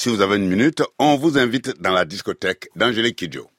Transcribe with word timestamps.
si 0.00 0.08
vous 0.08 0.22
avez 0.22 0.36
une 0.36 0.48
minute, 0.48 0.82
on 0.98 1.16
vous 1.16 1.36
invite 1.36 1.78
dans 1.82 1.92
la 1.92 2.06
discothèque 2.06 2.70
d'Angélique 2.74 3.16
Kidjo. 3.16 3.50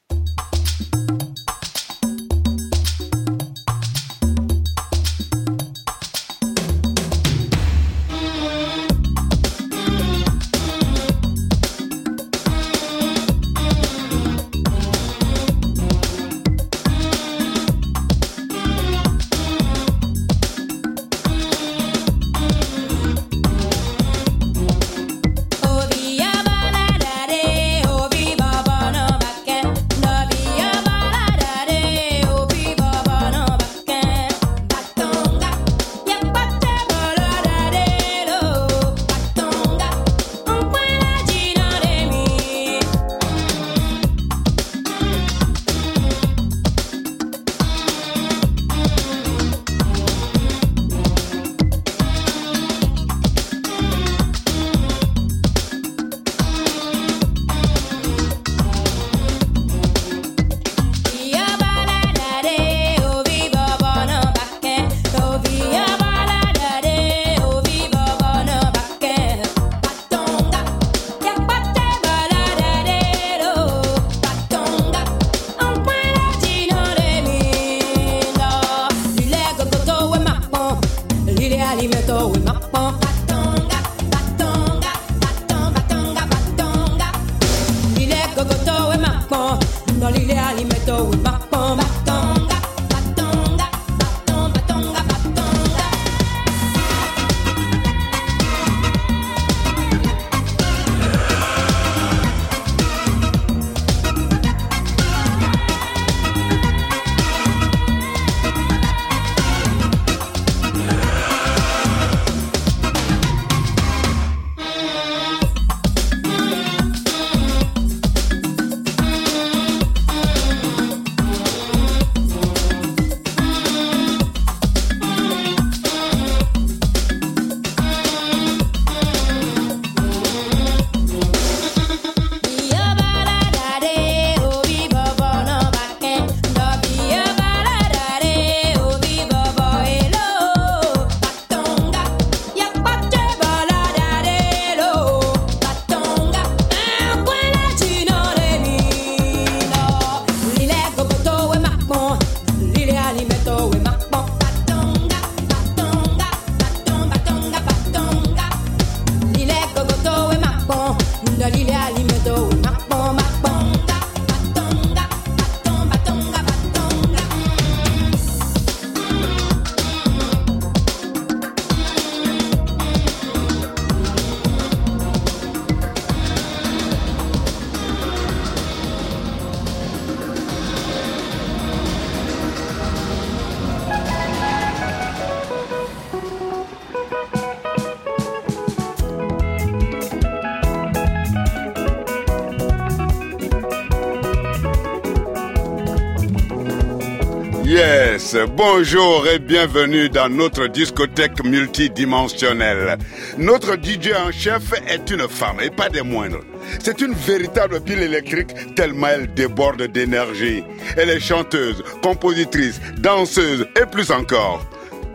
Bonjour 198.56 199.28
et 199.28 199.40
bienvenue 199.40 200.08
dans 200.08 200.30
notre 200.30 200.68
discothèque 200.68 201.44
multidimensionnelle. 201.44 202.98
Notre 203.38 203.74
DJ 203.74 204.14
en 204.16 204.32
chef 204.32 204.72
est 204.88 205.10
une 205.10 205.28
femme 205.28 205.58
et 205.62 205.70
pas 205.70 205.90
des 205.90 206.02
moindres. 206.02 206.40
C'est 206.80 207.02
une 207.02 207.14
véritable 207.14 207.82
pile 207.82 208.02
électrique 208.02 208.76
tellement 208.76 209.08
elle 209.08 209.34
déborde 209.34 209.82
d'énergie. 209.88 210.64
Elle 210.96 211.10
est 211.10 211.20
chanteuse, 211.20 211.84
compositrice, 212.02 212.80
danseuse 213.00 213.68
et 213.76 213.86
plus 213.86 214.12
encore. 214.12 214.66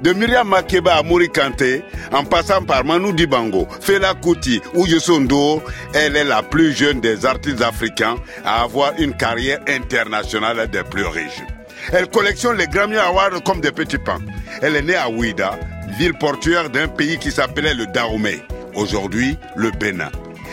De 0.03 0.12
Myriam 0.12 0.48
Makeba 0.48 0.97
à 0.97 1.03
Mouri 1.03 1.28
Kanté, 1.28 1.83
en 2.12 2.25
passant 2.25 2.62
par 2.62 2.84
Manu 2.84 3.15
Dibango, 3.15 3.66
Fela 3.81 4.12
Kuti 4.15 4.60
ou 4.75 4.87
Yusundo, 4.87 5.62
elle 5.94 6.16
est 6.16 6.25
la 6.25 6.43
plus 6.43 6.75
jeune 6.75 7.00
des 7.00 7.25
artistes 7.25 7.62
africains 7.62 8.16
à 8.44 8.62
avoir 8.62 8.93
une 8.98 9.16
carrière 9.16 9.60
internationale 9.66 10.69
des 10.71 10.83
plus 10.83 11.06
riches. 11.06 11.43
Elle 11.92 12.08
collectionne 12.08 12.56
les 12.56 12.66
Grammy 12.66 12.97
Awards 12.97 13.42
comme 13.44 13.60
des 13.60 13.72
petits 13.72 13.98
pains. 13.98 14.20
Elle 14.62 14.76
est 14.76 14.82
née 14.82 14.97
à 14.97 15.08
Ouida, 15.08 15.58
ville 15.98 16.14
portuaire 16.14 16.70
d'un 16.70 16.88
pays 16.88 17.19
qui 17.19 17.30
s'appelait 17.30 17.74
le 17.74 17.86
Dahomey, 17.86 18.42
aujourd'hui 18.74 19.36
le 19.56 19.70
Bénin. 19.70 20.10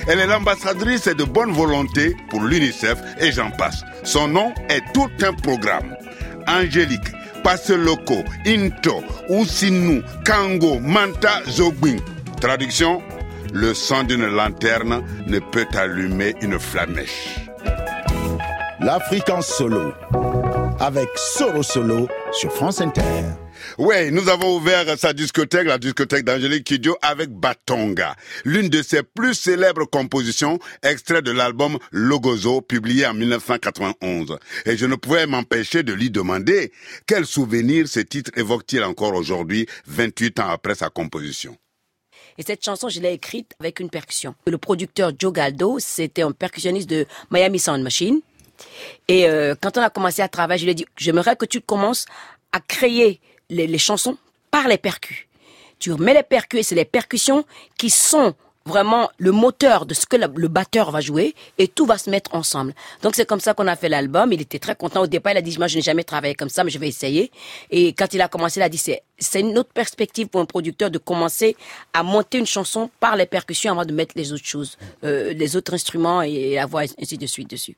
Elle 0.08 0.20
est 0.20 0.28
l'ambassadrice 0.28 1.08
de 1.08 1.24
bonne 1.24 1.52
volonté 1.52 2.16
pour 2.30 2.42
l'UNICEF 2.42 3.00
et 3.20 3.32
j'en 3.32 3.52
passe. 3.52 3.84
Son 4.04 4.28
nom 4.28 4.54
est 4.70 4.82
tout 4.94 5.10
un 5.22 5.34
programme. 5.34 5.96
Angélique, 6.48 7.12
Passeloko, 7.44 8.24
Into, 8.46 9.02
Ousinou, 9.30 10.02
Kango, 10.26 10.80
Manta, 10.80 11.42
Zogbin. 11.48 11.98
Traduction 12.42 13.02
Le 13.54 13.74
sang 13.74 14.04
d'une 14.04 14.28
lanterne 14.28 15.04
ne 15.28 15.40
peut 15.40 15.68
allumer 15.74 16.36
une 16.42 16.60
flamèche. 16.60 17.40
L'Afrique 18.82 19.30
en 19.30 19.42
solo 19.42 19.94
avec 20.84 21.08
Solo 21.16 21.64
Solo 21.64 22.10
sur 22.34 22.52
France 22.52 22.82
Inter. 22.82 23.24
Oui, 23.78 24.12
nous 24.12 24.28
avons 24.28 24.58
ouvert 24.58 25.00
sa 25.00 25.14
discothèque, 25.14 25.66
la 25.66 25.78
discothèque 25.78 26.26
d'Angélique 26.26 26.66
Kidjo, 26.66 26.98
avec 27.02 27.30
Batonga, 27.30 28.18
l'une 28.44 28.68
de 28.68 28.82
ses 28.82 29.02
plus 29.02 29.34
célèbres 29.34 29.86
compositions, 29.86 30.60
extrait 30.82 31.22
de 31.22 31.32
l'album 31.32 31.78
Logozo, 31.94 32.60
publié 32.60 33.08
en 33.08 33.14
1991. 33.14 34.38
Et 34.66 34.76
je 34.76 34.86
ne 34.86 34.96
pouvais 34.96 35.26
m'empêcher 35.26 35.84
de 35.84 35.94
lui 35.94 36.10
demander 36.10 36.74
quel 37.08 37.26
souvenir 37.26 37.88
ce 37.88 38.02
titre 38.02 38.32
évoque-t-il 38.36 38.84
encore 38.84 39.14
aujourd'hui, 39.14 39.68
28 39.88 40.42
ans 40.42 40.50
après 40.50 40.76
sa 40.76 40.90
composition? 40.90 41.56
Et 42.38 42.44
cette 42.44 42.66
chanson, 42.66 42.90
je 42.90 43.00
l'ai 43.00 43.14
écrite 43.14 43.54
avec 43.62 43.80
une 43.80 43.90
percussion. 43.90 44.36
Le 44.48 44.58
producteur 44.58 45.14
Joe 45.18 45.32
Galdo, 45.32 45.78
c'était 45.80 46.24
un 46.24 46.34
percussionniste 46.34 46.90
de 46.90 47.06
Miami 47.32 47.60
Sound 47.60 47.84
Machine. 47.84 48.20
Et 49.08 49.28
euh, 49.28 49.56
quand 49.60 49.78
on 49.78 49.82
a 49.82 49.90
commencé 49.90 50.22
à 50.22 50.28
travailler, 50.28 50.60
je 50.60 50.66
lui 50.66 50.72
ai 50.72 50.76
dit, 50.76 50.86
j'aimerais 50.98 51.36
que 51.36 51.46
tu 51.46 51.62
commences 51.62 52.06
à 52.52 52.60
créer 52.60 53.20
les, 53.50 53.78
chansons 53.78 54.18
par 54.52 54.68
les 54.68 54.78
percus. 54.78 55.28
Tu 55.80 55.92
mets 55.94 56.14
les 56.14 56.24
percus 56.24 56.62
et 56.62 56.64
c'est 56.64 56.76
les 56.76 56.86
percussions 56.86 57.46
qui 57.78 57.90
sont 57.90 58.36
vraiment 58.66 59.10
le 59.18 59.32
moteur 59.32 59.86
de 59.86 59.94
ce 59.94 60.06
que 60.06 60.16
le 60.16 60.48
batteur 60.48 60.92
va 60.92 61.02
jouer 61.02 61.36
et 61.58 61.68
tout 61.68 61.86
va 61.86 61.98
se 61.98 62.10
mettre 62.10 62.34
ensemble. 62.34 62.74
Donc 63.02 63.16
c'est 63.16 63.26
comme 63.26 63.42
ça 63.42 63.54
qu'on 63.54 63.68
a 63.68 63.76
fait 63.76 63.90
l'album. 63.90 64.32
Il 64.32 64.42
était 64.42 64.60
très 64.60 64.76
content 64.76 65.02
au 65.02 65.08
départ. 65.08 65.34
Il 65.34 65.38
a 65.38 65.42
dit 65.42 65.58
moi 65.58 65.68
je 65.68 65.76
n'ai 65.76 65.82
jamais 65.82 66.04
travaillé 66.04 66.36
comme 66.36 66.50
ça, 66.50 66.64
mais 66.64 66.72
je 66.72 66.80
vais 66.80 66.88
essayer. 66.88 67.32
Et 67.72 67.94
quand 67.94 68.14
il 68.14 68.22
a 68.22 68.30
commencé, 68.30 68.60
il 68.60 68.64
a 68.64 68.70
dit 68.70 68.78
c'est 68.78 69.04
c'est 69.18 69.42
une 69.42 69.58
autre 69.58 69.74
perspective 69.74 70.28
pour 70.28 70.40
un 70.40 70.46
producteur 70.46 70.90
de 70.90 70.98
commencer 70.98 71.56
à 71.94 72.04
monter 72.04 72.38
une 72.38 72.46
chanson 72.46 72.90
par 73.00 73.16
les 73.16 73.26
percussions 73.26 73.72
avant 73.72 73.86
de 73.86 73.94
mettre 73.94 74.14
les 74.16 74.32
autres 74.32 74.46
choses, 74.46 74.78
euh, 75.04 75.34
les 75.34 75.56
autres 75.56 75.74
instruments 75.74 76.22
et 76.22 76.56
la 76.56 76.66
voix 76.66 76.84
ainsi 77.02 77.18
de 77.18 77.26
suite 77.26 77.50
dessus. 77.50 77.76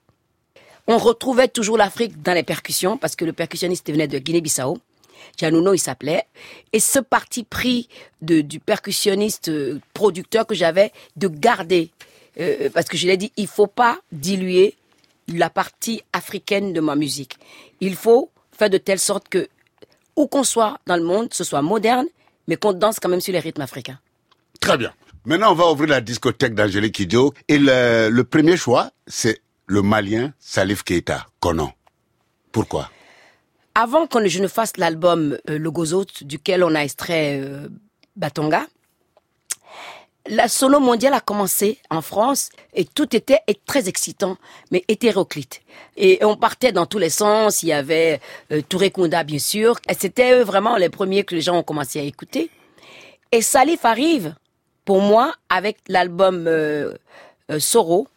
On 0.87 0.97
retrouvait 0.97 1.47
toujours 1.47 1.77
l'Afrique 1.77 2.21
dans 2.21 2.33
les 2.33 2.43
percussions 2.43 2.97
parce 2.97 3.15
que 3.15 3.25
le 3.25 3.33
percussionniste 3.33 3.89
venait 3.89 4.07
de 4.07 4.19
Guinée-Bissau. 4.19 4.77
Giannuno, 5.37 5.73
il 5.73 5.79
s'appelait. 5.79 6.23
Et 6.73 6.79
ce 6.79 6.99
parti 6.99 7.43
pris 7.43 7.89
du 8.21 8.59
percussionniste 8.59 9.49
euh, 9.49 9.79
producteur 9.93 10.45
que 10.45 10.53
j'avais 10.53 10.91
de 11.15 11.27
garder, 11.27 11.89
euh, 12.39 12.69
parce 12.73 12.87
que 12.87 12.97
je 12.97 13.07
l'ai 13.07 13.17
dit, 13.17 13.31
il 13.35 13.47
faut 13.47 13.67
pas 13.67 13.99
diluer 14.11 14.75
la 15.27 15.49
partie 15.49 16.03
africaine 16.13 16.71
de 16.71 16.79
ma 16.79 16.95
musique. 16.95 17.37
Il 17.81 17.95
faut 17.95 18.29
faire 18.51 18.69
de 18.69 18.77
telle 18.77 18.99
sorte 18.99 19.27
que, 19.27 19.47
où 20.15 20.27
qu'on 20.27 20.43
soit 20.43 20.77
dans 20.85 20.95
le 20.95 21.03
monde, 21.03 21.33
ce 21.33 21.43
soit 21.43 21.63
moderne, 21.63 22.05
mais 22.47 22.57
qu'on 22.57 22.73
danse 22.73 22.99
quand 22.99 23.09
même 23.09 23.21
sur 23.21 23.33
les 23.33 23.39
rythmes 23.39 23.61
africains. 23.61 23.99
Très 24.59 24.77
bien. 24.77 24.93
Maintenant, 25.25 25.51
on 25.51 25.55
va 25.55 25.71
ouvrir 25.71 25.89
la 25.89 26.01
discothèque 26.01 26.53
d'Angélique 26.53 26.95
Kidjo. 26.95 27.33
Et 27.47 27.57
le 27.57 28.21
premier 28.21 28.55
choix, 28.57 28.91
c'est 29.07 29.41
le 29.65 29.81
Malien 29.81 30.33
Salif 30.39 30.83
Keita, 30.83 31.27
Konan. 31.39 31.73
Pourquoi? 32.51 32.89
Avant 33.73 34.07
que 34.07 34.25
je 34.27 34.41
ne 34.41 34.47
fasse 34.47 34.77
l'album 34.77 35.37
euh, 35.49 35.57
Le 35.57 35.71
Gozo, 35.71 36.05
duquel 36.21 36.63
on 36.63 36.73
a 36.75 36.79
extrait 36.79 37.39
euh, 37.41 37.67
Batonga, 38.15 38.65
la 40.27 40.47
solo 40.47 40.79
mondiale 40.79 41.13
a 41.13 41.19
commencé 41.19 41.77
en 41.89 42.01
France 42.01 42.49
et 42.73 42.85
tout 42.85 43.15
était 43.15 43.41
très 43.65 43.87
excitant, 43.87 44.37
mais 44.71 44.83
hétéroclite. 44.87 45.61
Et 45.97 46.23
on 46.23 46.35
partait 46.35 46.71
dans 46.71 46.85
tous 46.85 46.97
les 46.97 47.09
sens. 47.11 47.61
Il 47.61 47.67
y 47.67 47.73
avait 47.73 48.19
euh, 48.51 48.61
Touré 48.67 48.89
Kunda, 48.89 49.23
bien 49.23 49.39
sûr. 49.39 49.79
C'était 49.97 50.41
vraiment 50.41 50.77
les 50.77 50.89
premiers 50.89 51.23
que 51.23 51.35
les 51.35 51.41
gens 51.41 51.57
ont 51.57 51.63
commencé 51.63 51.99
à 51.99 52.03
écouter. 52.03 52.49
Et 53.31 53.41
Salif 53.41 53.85
arrive, 53.85 54.35
pour 54.83 55.01
moi, 55.01 55.33
avec 55.49 55.77
l'album 55.87 56.45
euh, 56.47 56.93
euh, 57.51 57.59
Soro, 57.59 58.07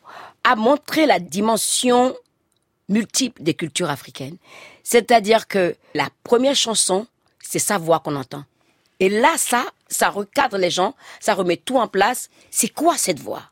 à 0.48 0.56
montrer 0.56 1.04
la 1.04 1.20
dimension 1.20 2.16
multiple 2.88 3.42
des 3.42 3.52
cultures 3.52 3.90
africaines. 3.90 4.38
C'est-à-dire 4.82 5.46
que 5.46 5.76
la 5.92 6.08
première 6.24 6.54
chanson, 6.54 7.06
c'est 7.38 7.58
sa 7.58 7.76
voix 7.76 8.00
qu'on 8.00 8.16
entend. 8.16 8.44
Et 8.98 9.10
là, 9.10 9.34
ça, 9.36 9.66
ça 9.88 10.08
recadre 10.08 10.56
les 10.56 10.70
gens, 10.70 10.94
ça 11.20 11.34
remet 11.34 11.58
tout 11.58 11.76
en 11.76 11.86
place. 11.86 12.30
C'est 12.50 12.70
quoi 12.70 12.96
cette 12.96 13.20
voix? 13.20 13.42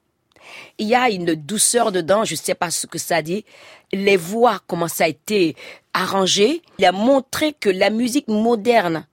Il 0.79 0.89
y 0.89 0.95
a 0.95 1.11
une 1.11 1.35
douceur 1.35 1.93
dedans, 1.93 2.25
je 2.25 2.33
ne 2.33 2.39
sais 2.39 2.55
pas 2.55 2.71
ce 2.71 2.87
que 2.87 2.99
ça 2.99 3.21
dit. 3.21 3.45
Les 3.93 4.17
voix, 4.17 4.61
comment 4.67 4.89
ça 4.89 5.05
a 5.05 5.09
été 5.09 5.55
arrangé. 5.93 6.63
Il 6.79 6.87
a 6.87 6.93
montré 6.93 7.53
que 7.53 7.69
la 7.69 7.91
musique 7.91 8.29
moderne, 8.29 9.07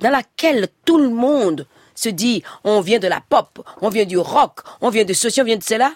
dans 0.00 0.10
laquelle 0.10 0.68
tout 0.84 0.98
le 0.98 1.08
monde 1.08 1.66
se 1.94 2.10
dit, 2.10 2.42
on 2.64 2.82
vient 2.82 2.98
de 2.98 3.08
la 3.08 3.22
pop, 3.22 3.66
on 3.80 3.88
vient 3.88 4.04
du 4.04 4.18
rock, 4.18 4.60
on 4.82 4.90
vient 4.90 5.04
de 5.04 5.14
ceci, 5.14 5.40
on 5.40 5.44
vient 5.44 5.56
de 5.56 5.62
cela. 5.62 5.94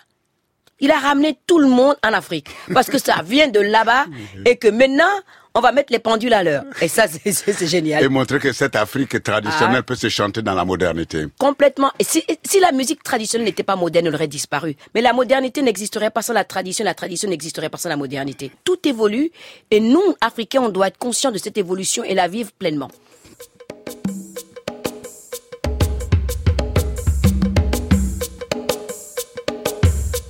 Il 0.84 0.90
a 0.90 0.98
ramené 0.98 1.38
tout 1.46 1.58
le 1.58 1.66
monde 1.66 1.96
en 2.04 2.12
Afrique 2.12 2.48
parce 2.74 2.88
que 2.88 2.98
ça 2.98 3.22
vient 3.24 3.48
de 3.48 3.58
là-bas 3.58 4.04
et 4.44 4.56
que 4.56 4.68
maintenant 4.68 5.08
on 5.54 5.60
va 5.60 5.72
mettre 5.72 5.90
les 5.90 5.98
pendules 5.98 6.34
à 6.34 6.42
l'heure. 6.42 6.64
Et 6.82 6.88
ça, 6.88 7.06
c'est 7.08 7.66
génial. 7.66 8.04
Et 8.04 8.08
montrer 8.08 8.38
que 8.38 8.52
cette 8.52 8.76
Afrique 8.76 9.22
traditionnelle 9.22 9.78
ah. 9.78 9.82
peut 9.82 9.94
se 9.94 10.10
chanter 10.10 10.42
dans 10.42 10.52
la 10.52 10.66
modernité. 10.66 11.24
Complètement. 11.38 11.90
Et 11.98 12.04
si, 12.04 12.22
si 12.44 12.60
la 12.60 12.70
musique 12.72 13.02
traditionnelle 13.02 13.46
n'était 13.46 13.62
pas 13.62 13.76
moderne, 13.76 14.08
elle 14.08 14.14
aurait 14.14 14.28
disparu. 14.28 14.76
Mais 14.94 15.00
la 15.00 15.14
modernité 15.14 15.62
n'existerait 15.62 16.10
pas 16.10 16.20
sans 16.20 16.34
la 16.34 16.44
tradition, 16.44 16.84
la 16.84 16.92
tradition 16.92 17.30
n'existerait 17.30 17.70
pas 17.70 17.78
sans 17.78 17.88
la 17.88 17.96
modernité. 17.96 18.50
Tout 18.64 18.86
évolue 18.86 19.30
et 19.70 19.80
nous, 19.80 20.14
Africains, 20.20 20.60
on 20.60 20.68
doit 20.68 20.88
être 20.88 20.98
conscients 20.98 21.30
de 21.32 21.38
cette 21.38 21.56
évolution 21.56 22.04
et 22.04 22.14
la 22.14 22.28
vivre 22.28 22.50
pleinement. 22.52 22.90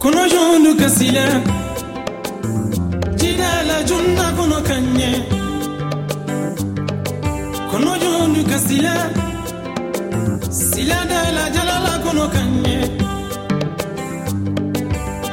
Kuno 0.04 0.28
joonu 0.28 0.74
gasile 0.74 1.24
Jidala 3.16 3.82
junna 3.88 4.26
kuno 4.36 4.60
kanye. 4.68 5.10
Kuno 7.70 7.92
joonu 8.02 8.44
kasila, 8.50 8.94
Sila 10.50 10.98
dala 11.10 11.44
jalala 11.54 11.94
kuno 12.04 12.28
kanye. 12.34 12.76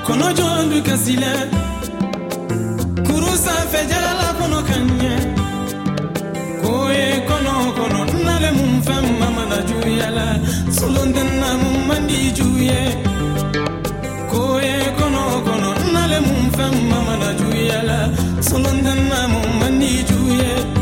Kuno 0.05 0.27
joonu 0.37 0.81
kasila, 0.87 1.31
Kurusa 3.07 3.53
fe 3.71 3.81
jalala 3.91 4.27
kuno 4.39 4.61
kanye. 4.69 5.13
Koye 6.63 7.21
kono 7.27 7.53
kono 7.77 8.05
nale 8.25 8.51
mumfem 8.51 9.05
mamana 9.19 9.57
juyala 9.67 10.39
Sulundana 10.71 11.57
mumandi 11.57 12.31
juye 12.31 13.11
Thank 13.53 13.69
you 13.69 13.80
ye 14.63 14.73
kɔnɔ 14.97 15.21
kɔnɔ 15.45 15.69
n'ale 15.93 16.17
mun 16.27 16.45
fɛn 16.55 16.73
ma 16.89 16.97
mana 17.07 17.29
juguya 17.39 17.79
la. 17.89 17.99
Sɔlɔ 18.47 18.71
tɛ 18.83 18.93
na 19.09 19.19
mun 19.31 19.49
man 19.59 19.73
di 19.79 19.89
ye 20.39 20.80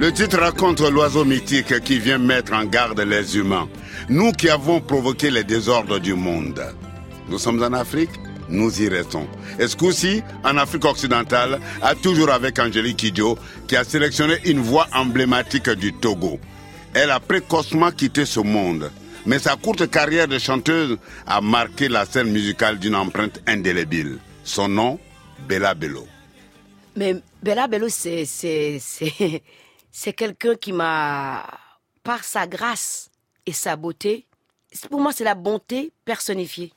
Le 0.00 0.10
titre 0.10 0.40
raconte 0.40 0.80
l'oiseau 0.80 1.24
mythique 1.24 1.78
qui 1.84 2.00
vient 2.00 2.18
mettre 2.18 2.52
en 2.52 2.64
garde 2.64 2.98
les 2.98 3.36
humains. 3.36 3.68
Nous 4.08 4.32
qui 4.32 4.48
avons 4.48 4.80
provoqué 4.80 5.30
les 5.30 5.44
désordres 5.44 6.00
du 6.00 6.14
monde. 6.14 6.60
Nous 7.28 7.38
sommes 7.38 7.62
en 7.62 7.72
Afrique, 7.72 8.10
nous 8.48 8.82
y 8.82 8.88
restons. 8.88 9.28
Et 9.60 9.68
ce 9.68 9.76
coup-ci, 9.76 10.24
en 10.42 10.56
Afrique 10.56 10.84
occidentale, 10.84 11.60
a 11.80 11.94
toujours 11.94 12.32
avec 12.32 12.58
Angélique 12.58 12.96
Kidjo, 12.96 13.38
qui 13.68 13.76
a 13.76 13.84
sélectionné 13.84 14.38
une 14.44 14.58
voix 14.58 14.88
emblématique 14.92 15.70
du 15.70 15.92
Togo. 15.92 16.40
Elle 16.92 17.12
a 17.12 17.20
précocement 17.20 17.92
quitté 17.92 18.24
ce 18.24 18.40
monde, 18.40 18.90
mais 19.26 19.38
sa 19.38 19.54
courte 19.54 19.88
carrière 19.88 20.26
de 20.26 20.40
chanteuse 20.40 20.98
a 21.24 21.40
marqué 21.40 21.88
la 21.88 22.04
scène 22.04 22.32
musicale 22.32 22.80
d'une 22.80 22.96
empreinte 22.96 23.40
indélébile. 23.46 24.18
Son 24.42 24.68
nom, 24.68 24.98
Bella 25.48 25.74
Bello. 25.74 26.04
Mais 26.96 27.14
Bella 27.42 27.66
Bello, 27.68 27.88
c'est, 27.88 28.24
c'est, 28.26 28.78
c'est, 28.80 29.42
c'est 29.90 30.12
quelqu'un 30.12 30.54
qui 30.56 30.72
m'a, 30.72 31.46
par 32.02 32.22
sa 32.24 32.46
grâce 32.46 33.10
et 33.46 33.52
sa 33.52 33.76
beauté, 33.76 34.26
pour 34.90 35.00
moi, 35.00 35.12
c'est 35.12 35.24
la 35.24 35.34
bonté 35.34 35.92
personnifiée. 36.04 36.72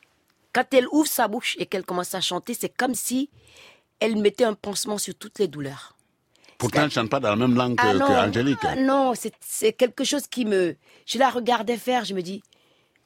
Quand 0.53 0.73
elle 0.73 0.87
ouvre 0.91 1.07
sa 1.07 1.27
bouche 1.27 1.55
et 1.59 1.65
qu'elle 1.65 1.83
commence 1.85 2.15
à 2.15 2.21
chanter, 2.21 2.53
c'est 2.53 2.69
comme 2.69 2.95
si 2.95 3.29
elle 3.99 4.15
mettait 4.17 4.43
un 4.45 4.53
pansement 4.53 4.97
sur 4.97 5.15
toutes 5.15 5.39
les 5.39 5.47
douleurs. 5.47 5.97
Pourtant, 6.57 6.79
elle 6.79 6.85
ne 6.85 6.89
chante 6.91 7.09
pas 7.09 7.19
dans 7.19 7.29
la 7.29 7.35
même 7.35 7.55
langue 7.55 7.75
que, 7.75 7.85
Ah 7.85 7.93
non, 7.93 8.05
que 8.07 8.29
Angélique. 8.29 8.59
ah 8.63 8.75
non, 8.77 9.13
c'est, 9.15 9.33
c'est 9.41 9.73
quelque 9.73 10.03
chose 10.03 10.27
qui 10.27 10.45
me... 10.45 10.75
Je 11.05 11.17
la 11.17 11.29
regardais 11.29 11.77
faire, 11.77 12.05
je 12.05 12.13
me 12.13 12.21
dis, 12.21 12.41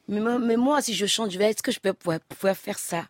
mais, 0.06 0.20
moi- 0.20 0.38
mais 0.38 0.56
moi, 0.56 0.80
si 0.80 0.94
je 0.94 1.06
chante, 1.06 1.30
je 1.32 1.38
vais, 1.38 1.50
est-ce 1.50 1.62
que 1.62 1.72
je 1.72 1.80
peux 1.80 1.92
pouvoir, 1.92 2.20
pouvoir 2.20 2.56
faire 2.56 2.78
ça? 2.78 3.08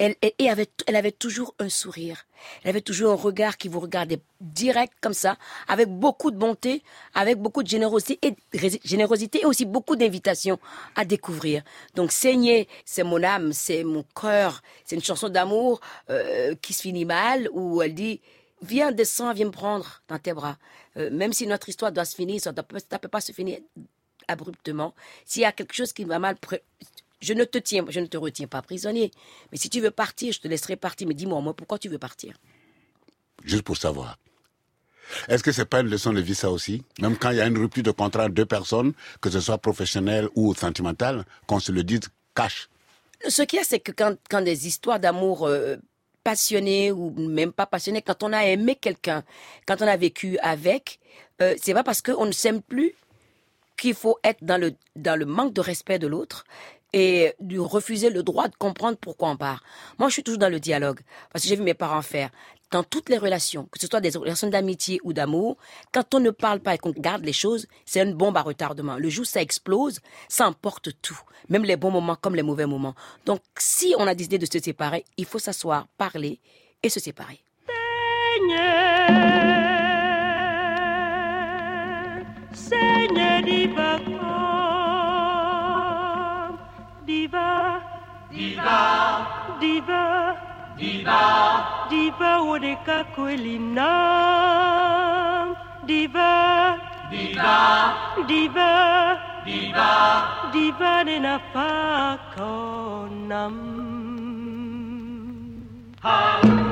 Elle, 0.00 0.96
avait, 0.96 1.12
toujours 1.12 1.54
un 1.58 1.68
sourire. 1.68 2.24
Elle 2.62 2.70
avait 2.70 2.80
toujours 2.80 3.12
un 3.12 3.16
regard 3.16 3.58
qui 3.58 3.68
vous 3.68 3.80
regardait 3.80 4.20
direct 4.40 4.94
comme 5.02 5.12
ça, 5.12 5.36
avec 5.68 5.88
beaucoup 5.88 6.30
de 6.30 6.38
bonté, 6.38 6.82
avec 7.14 7.38
beaucoup 7.38 7.62
de 7.62 7.68
générosité 7.68 8.18
et, 8.22 8.34
générosité 8.82 9.42
et 9.42 9.44
aussi 9.44 9.66
beaucoup 9.66 9.96
d'invitations 9.96 10.58
à 10.96 11.04
découvrir. 11.04 11.62
Donc, 11.94 12.12
saigner, 12.12 12.66
c'est 12.86 13.02
mon 13.02 13.22
âme, 13.22 13.52
c'est 13.52 13.84
mon 13.84 14.04
cœur. 14.18 14.62
C'est 14.86 14.96
une 14.96 15.04
chanson 15.04 15.28
d'amour 15.28 15.80
euh, 16.08 16.54
qui 16.62 16.72
se 16.72 16.80
finit 16.80 17.04
mal, 17.04 17.50
où 17.52 17.82
elle 17.82 17.94
dit 17.94 18.22
Viens, 18.62 18.92
descends, 18.92 19.32
viens 19.34 19.46
me 19.46 19.50
prendre 19.50 20.02
dans 20.08 20.18
tes 20.18 20.32
bras. 20.32 20.56
Euh, 20.96 21.10
même 21.10 21.32
si 21.32 21.46
notre 21.46 21.68
histoire 21.68 21.92
doit 21.92 22.04
se 22.04 22.14
finir, 22.14 22.40
ça 22.40 22.52
ne 22.52 22.98
peut 22.98 23.08
pas 23.08 23.20
se 23.20 23.32
finir 23.32 23.58
abruptement. 24.28 24.94
S'il 25.26 25.42
y 25.42 25.44
a 25.44 25.52
quelque 25.52 25.74
chose 25.74 25.92
qui 25.92 26.04
va 26.04 26.18
mal, 26.18 26.36
je 27.20 27.32
ne 27.32 27.44
te 27.44 27.58
tiens, 27.58 27.84
je 27.88 28.00
ne 28.00 28.06
te 28.06 28.16
retiens 28.16 28.46
pas 28.46 28.62
prisonnier. 28.62 29.10
Mais 29.52 29.58
si 29.58 29.68
tu 29.68 29.80
veux 29.80 29.90
partir, 29.90 30.32
je 30.32 30.40
te 30.40 30.48
laisserai 30.48 30.76
partir. 30.76 31.06
Mais 31.06 31.14
dis-moi, 31.14 31.40
moi, 31.40 31.54
pourquoi 31.54 31.78
tu 31.78 31.88
veux 31.88 31.98
partir? 31.98 32.34
Juste 33.44 33.62
pour 33.62 33.76
savoir. 33.76 34.18
Est-ce 35.28 35.42
que 35.42 35.52
c'est 35.52 35.64
pas 35.64 35.80
une 35.80 35.88
leçon 35.88 36.12
de 36.12 36.20
vie 36.20 36.34
ça 36.34 36.50
aussi? 36.50 36.82
Même 37.00 37.16
quand 37.16 37.30
il 37.30 37.38
y 37.38 37.40
a 37.40 37.46
une 37.46 37.58
rupture 37.58 37.82
de 37.82 37.90
contrat 37.90 38.24
entre 38.24 38.34
deux 38.34 38.46
personnes, 38.46 38.92
que 39.20 39.30
ce 39.30 39.40
soit 39.40 39.58
professionnelle 39.58 40.28
ou 40.34 40.54
sentimentale, 40.54 41.24
qu'on 41.46 41.60
se 41.60 41.72
le 41.72 41.82
dise 41.82 42.00
cash. 42.34 42.68
Ce 43.28 43.42
qu'il 43.42 43.58
y 43.58 43.60
a, 43.60 43.64
c'est 43.64 43.80
que 43.80 43.92
quand, 43.92 44.16
quand 44.30 44.40
des 44.40 44.66
histoires 44.66 45.00
d'amour 45.00 45.46
euh, 45.46 45.76
passionnées 46.24 46.92
ou 46.92 47.10
même 47.10 47.52
pas 47.52 47.66
passionnées, 47.66 48.02
quand 48.02 48.22
on 48.22 48.32
a 48.32 48.44
aimé 48.44 48.76
quelqu'un, 48.76 49.24
quand 49.66 49.82
on 49.82 49.86
a 49.86 49.96
vécu 49.96 50.38
avec, 50.38 51.00
euh, 51.42 51.54
c'est 51.60 51.74
pas 51.74 51.84
parce 51.84 52.02
qu'on 52.02 52.26
ne 52.26 52.32
s'aime 52.32 52.62
plus 52.62 52.94
qu'il 53.76 53.94
faut 53.94 54.18
être 54.24 54.42
dans 54.44 54.60
le, 54.60 54.74
dans 54.96 55.18
le 55.18 55.26
manque 55.26 55.54
de 55.54 55.60
respect 55.60 55.98
de 55.98 56.06
l'autre 56.06 56.44
et 56.92 57.34
lui 57.40 57.58
refuser 57.58 58.10
le 58.10 58.22
droit 58.22 58.48
de 58.48 58.56
comprendre 58.56 58.96
pourquoi 58.98 59.30
on 59.30 59.36
part. 59.36 59.62
Moi, 59.98 60.08
je 60.08 60.14
suis 60.14 60.22
toujours 60.22 60.38
dans 60.38 60.48
le 60.48 60.60
dialogue 60.60 61.00
parce 61.32 61.42
que 61.44 61.48
j'ai 61.48 61.56
vu 61.56 61.62
mes 61.62 61.74
parents 61.74 62.02
faire. 62.02 62.30
Dans 62.70 62.84
toutes 62.84 63.08
les 63.08 63.18
relations, 63.18 63.68
que 63.72 63.80
ce 63.80 63.88
soit 63.88 64.00
des 64.00 64.16
relations 64.16 64.48
d'amitié 64.48 65.00
ou 65.02 65.12
d'amour, 65.12 65.56
quand 65.92 66.14
on 66.14 66.20
ne 66.20 66.30
parle 66.30 66.60
pas 66.60 66.74
et 66.74 66.78
qu'on 66.78 66.92
garde 66.92 67.24
les 67.24 67.32
choses, 67.32 67.66
c'est 67.84 68.00
une 68.00 68.14
bombe 68.14 68.36
à 68.36 68.42
retardement. 68.42 68.96
Le 68.96 69.08
jour 69.08 69.26
ça 69.26 69.42
explose, 69.42 69.98
ça 70.28 70.46
emporte 70.46 70.90
tout, 71.02 71.18
même 71.48 71.64
les 71.64 71.76
bons 71.76 71.90
moments 71.90 72.14
comme 72.14 72.36
les 72.36 72.44
mauvais 72.44 72.66
moments. 72.66 72.94
Donc, 73.26 73.40
si 73.58 73.94
on 73.98 74.06
a 74.06 74.14
décidé 74.14 74.38
de 74.38 74.46
se 74.46 74.60
séparer, 74.60 75.04
il 75.16 75.24
faut 75.24 75.40
s'asseoir, 75.40 75.88
parler 75.98 76.38
et 76.82 76.88
se 76.88 77.00
séparer. 77.00 77.40
Seigneur 82.52 83.42
diva 83.42 84.19
diva. 88.40 88.80
Diva. 89.60 90.04
Diva. 90.80 91.20
Diva 91.90 92.30
wodeka 92.46 92.98
kwelina 93.14 93.90
diva. 95.84 96.32
Diva. 97.12 97.58
Diva. 98.30 98.70
Diva. 99.44 99.90
Diva 100.52 100.92
nena 101.04 101.34
pakonam. 101.52 103.56
Kuenyenye 106.00 106.69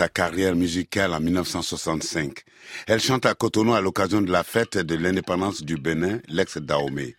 sa 0.00 0.08
carrière 0.08 0.56
musicale 0.56 1.12
en 1.12 1.20
1965. 1.20 2.32
Elle 2.86 3.00
chante 3.00 3.26
à 3.26 3.34
Cotonou 3.34 3.74
à 3.74 3.82
l'occasion 3.82 4.22
de 4.22 4.32
la 4.32 4.42
fête 4.42 4.78
de 4.78 4.94
l'indépendance 4.94 5.62
du 5.62 5.76
Bénin, 5.76 6.20
l'ex-Dahomey. 6.26 7.16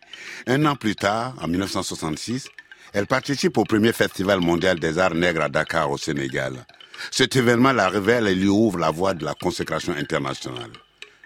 Un 0.47 0.65
an 0.65 0.75
plus 0.75 0.95
tard, 0.95 1.35
en 1.39 1.47
1966, 1.47 2.47
elle 2.93 3.05
participe 3.05 3.59
au 3.59 3.65
premier 3.65 3.93
festival 3.93 4.39
mondial 4.39 4.79
des 4.79 4.97
arts 4.97 5.13
nègres 5.13 5.43
à 5.43 5.49
Dakar, 5.49 5.91
au 5.91 5.99
Sénégal. 5.99 6.65
Cet 7.11 7.35
événement 7.35 7.71
la 7.71 7.87
révèle 7.87 8.27
et 8.27 8.33
lui 8.33 8.47
ouvre 8.47 8.79
la 8.79 8.89
voie 8.89 9.13
de 9.13 9.25
la 9.25 9.35
consécration 9.35 9.93
internationale. 9.93 10.71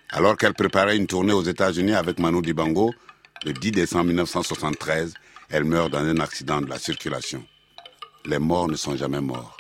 Alors 0.10 0.36
qu'elle 0.36 0.56
préparait 0.56 0.98
une 0.98 1.08
tournée 1.08 1.32
aux 1.32 1.44
États-Unis 1.44 1.94
avec 1.94 2.20
Manu 2.20 2.42
Dibango, 2.42 2.94
le 3.46 3.54
10 3.54 3.72
décembre 3.72 4.08
1973, 4.08 5.14
elle 5.50 5.64
meurt 5.64 5.90
dans 5.90 6.00
un 6.04 6.20
accident 6.20 6.60
de 6.60 6.68
la 6.68 6.80
circulation. 6.80 7.46
Les 8.26 8.40
morts 8.40 8.68
ne 8.68 8.76
sont 8.76 8.98
jamais 8.98 9.22
morts. 9.22 9.56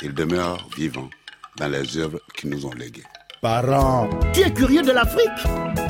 Ils 0.00 0.14
demeurent 0.14 0.64
vivants 0.76 1.10
dans 1.56 1.68
les 1.68 1.96
œuvres 1.98 2.20
qu'ils 2.36 2.50
nous 2.50 2.66
ont 2.66 2.72
léguées. 2.72 3.04
Parents, 3.42 4.08
tu 4.34 4.40
es 4.40 4.52
curieux 4.52 4.82
de 4.82 4.92
l'Afrique? 4.92 5.28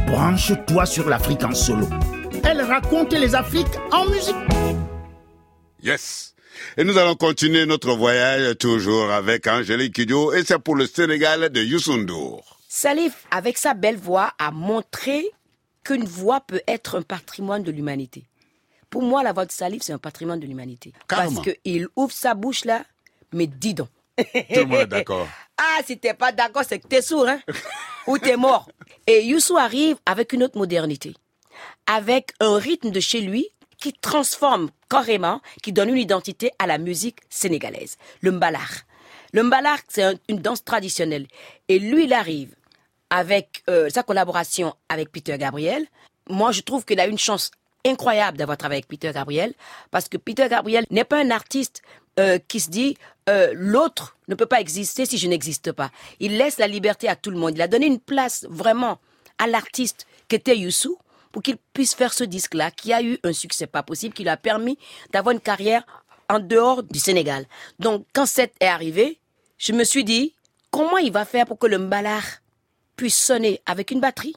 Branche-toi 0.07 0.87
sur 0.87 1.09
l'Afrique 1.09 1.43
en 1.43 1.55
solo. 1.55 1.88
Elle 2.45 2.62
raconte 2.62 3.12
les 3.12 3.35
Afriques 3.35 3.67
en 3.93 4.07
musique. 4.07 4.37
Yes. 5.83 6.35
Et 6.76 6.85
nous 6.85 6.97
allons 6.99 7.17
continuer 7.17 7.67
notre 7.67 7.95
voyage 7.95 8.57
toujours 8.59 9.11
avec 9.11 9.47
Angélique 9.47 9.95
Kidjo 9.95 10.33
et 10.33 10.45
c'est 10.45 10.59
pour 10.59 10.76
le 10.76 10.87
Sénégal 10.87 11.49
de 11.50 11.61
Youssou 11.61 11.97
N'Dour. 11.97 12.59
Salif, 12.69 13.26
avec 13.31 13.59
sa 13.59 13.75
belle 13.75 13.97
voix, 13.97 14.33
a 14.38 14.50
montré 14.52 15.25
qu'une 15.83 16.05
voix 16.05 16.40
peut 16.40 16.62
être 16.69 16.99
un 16.99 17.02
patrimoine 17.02 17.62
de 17.62 17.73
l'humanité. 17.73 18.25
Pour 18.90 19.02
moi, 19.02 19.23
la 19.23 19.33
voix 19.33 19.47
de 19.47 19.52
Salif, 19.52 19.83
c'est 19.83 19.93
un 19.93 19.99
patrimoine 19.99 20.40
de 20.40 20.47
l'humanité. 20.47 20.93
Parce 21.09 21.35
qu'il 21.40 21.88
ouvre 21.97 22.12
sa 22.12 22.35
bouche 22.35 22.64
là, 22.64 22.85
mais 23.33 23.47
dis 23.47 23.75
donc. 23.75 23.88
Tout 24.54 24.60
le 24.60 24.64
monde 24.66 24.80
est 24.80 24.86
d'accord. 24.86 25.26
Ah, 25.58 25.78
si 25.86 25.98
t'es 25.98 26.14
pas 26.14 26.32
d'accord, 26.32 26.62
c'est 26.66 26.78
que 26.78 26.86
t'es 26.88 27.02
sourd, 27.02 27.28
hein? 27.28 27.40
Ou 28.06 28.18
t'es 28.18 28.36
mort. 28.36 28.68
Et 29.06 29.22
Youssou 29.24 29.56
arrive 29.58 29.96
avec 30.06 30.32
une 30.32 30.42
autre 30.42 30.56
modernité. 30.58 31.14
Avec 31.86 32.32
un 32.40 32.56
rythme 32.58 32.90
de 32.90 33.00
chez 33.00 33.20
lui 33.20 33.48
qui 33.78 33.92
transforme 33.92 34.70
carrément, 34.88 35.40
qui 35.62 35.72
donne 35.72 35.88
une 35.90 35.96
identité 35.98 36.50
à 36.58 36.66
la 36.66 36.78
musique 36.78 37.18
sénégalaise. 37.28 37.96
Le 38.20 38.30
mbalar. 38.32 38.70
Le 39.32 39.42
mbalar, 39.42 39.78
c'est 39.88 40.02
un- 40.02 40.14
une 40.28 40.38
danse 40.40 40.64
traditionnelle. 40.64 41.26
Et 41.68 41.78
lui, 41.78 42.04
il 42.04 42.12
arrive 42.12 42.54
avec 43.10 43.62
euh, 43.68 43.88
sa 43.90 44.02
collaboration 44.02 44.74
avec 44.88 45.10
Peter 45.10 45.36
Gabriel. 45.38 45.86
Moi, 46.28 46.52
je 46.52 46.60
trouve 46.60 46.84
qu'il 46.84 47.00
a 47.00 47.06
une 47.06 47.18
chance 47.18 47.50
incroyable 47.86 48.36
d'avoir 48.36 48.58
travaillé 48.58 48.78
avec 48.78 48.88
Peter 48.88 49.10
Gabriel 49.12 49.54
parce 49.90 50.08
que 50.08 50.16
Peter 50.18 50.48
Gabriel 50.48 50.84
n'est 50.90 51.04
pas 51.04 51.18
un 51.18 51.30
artiste 51.30 51.80
euh, 52.20 52.38
qui 52.48 52.60
se 52.60 52.68
dit 52.70 52.96
euh, 53.28 53.50
l'autre 53.54 54.16
ne 54.28 54.34
peut 54.34 54.46
pas 54.46 54.60
exister 54.60 55.06
si 55.06 55.16
je 55.18 55.26
n'existe 55.26 55.72
pas. 55.72 55.90
Il 56.20 56.36
laisse 56.36 56.58
la 56.58 56.66
liberté 56.66 57.08
à 57.08 57.16
tout 57.16 57.30
le 57.30 57.38
monde. 57.38 57.52
Il 57.54 57.62
a 57.62 57.68
donné 57.68 57.86
une 57.86 57.98
place 58.00 58.46
vraiment 58.50 58.98
à 59.38 59.46
l'artiste 59.46 60.06
qu'était 60.28 60.56
Youssou 60.58 60.98
pour 61.32 61.42
qu'il 61.42 61.56
puisse 61.72 61.94
faire 61.94 62.12
ce 62.12 62.24
disque-là 62.24 62.70
qui 62.70 62.92
a 62.92 63.02
eu 63.02 63.18
un 63.24 63.32
succès 63.32 63.66
pas 63.66 63.82
possible, 63.82 64.14
qui 64.14 64.22
lui 64.22 64.28
a 64.30 64.36
permis 64.36 64.76
d'avoir 65.12 65.32
une 65.32 65.40
carrière 65.40 65.84
en 66.28 66.40
dehors 66.40 66.82
du 66.82 66.98
Sénégal. 66.98 67.46
Donc, 67.78 68.06
quand 68.12 68.26
cette 68.26 68.54
est 68.60 68.66
arrivé, 68.66 69.18
je 69.58 69.72
me 69.72 69.84
suis 69.84 70.04
dit, 70.04 70.34
comment 70.70 70.98
il 70.98 71.12
va 71.12 71.24
faire 71.24 71.46
pour 71.46 71.58
que 71.58 71.66
le 71.66 71.78
mbalar 71.78 72.22
puisse 72.96 73.16
sonner 73.16 73.60
avec 73.66 73.90
une 73.90 74.00
batterie, 74.00 74.34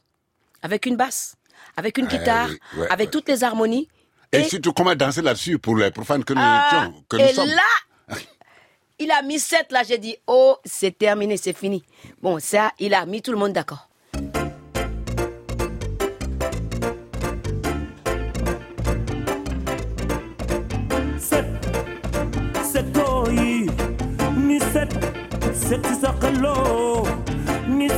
avec 0.62 0.86
une 0.86 0.96
basse, 0.96 1.36
avec 1.76 1.98
une 1.98 2.06
Ouais, 2.06 2.18
guitare, 2.18 2.50
ouais, 2.78 2.88
avec 2.90 3.08
ouais. 3.08 3.12
toutes 3.12 3.28
les 3.30 3.44
harmonies. 3.44 3.88
Et, 4.34 4.44
surtout, 4.46 4.74
comment 4.74 4.96
danser 4.96 5.22
là-dessus 5.22 5.60
pour 5.60 5.78
les 5.78 5.92
profanes 5.92 6.24
que 6.24 6.34
nous, 6.34 6.42
Ah, 6.44 6.88
étions, 6.88 7.04
que 7.08 7.18
nous 7.18 7.24
et 7.24 7.34
sommes. 7.34 7.50
là, 7.50 8.16
il 9.00 9.12
a 9.12 9.22
mis 9.22 9.40
7 9.40 9.72
là, 9.72 9.84
j'ai 9.88 10.00
dit, 10.00 10.18
oh, 10.28 10.58
c'est 10.66 10.98
terminé, 10.98 11.38
c'est 11.38 11.56
fini. 11.56 11.84
Bon, 12.22 12.40
ça, 12.40 12.72
il 12.80 12.94
a 12.94 13.06
mis 13.06 13.22
tout 13.22 13.32
le 13.32 13.38
monde 13.38 13.54
d'accord. 13.54 13.88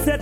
set 0.06 0.22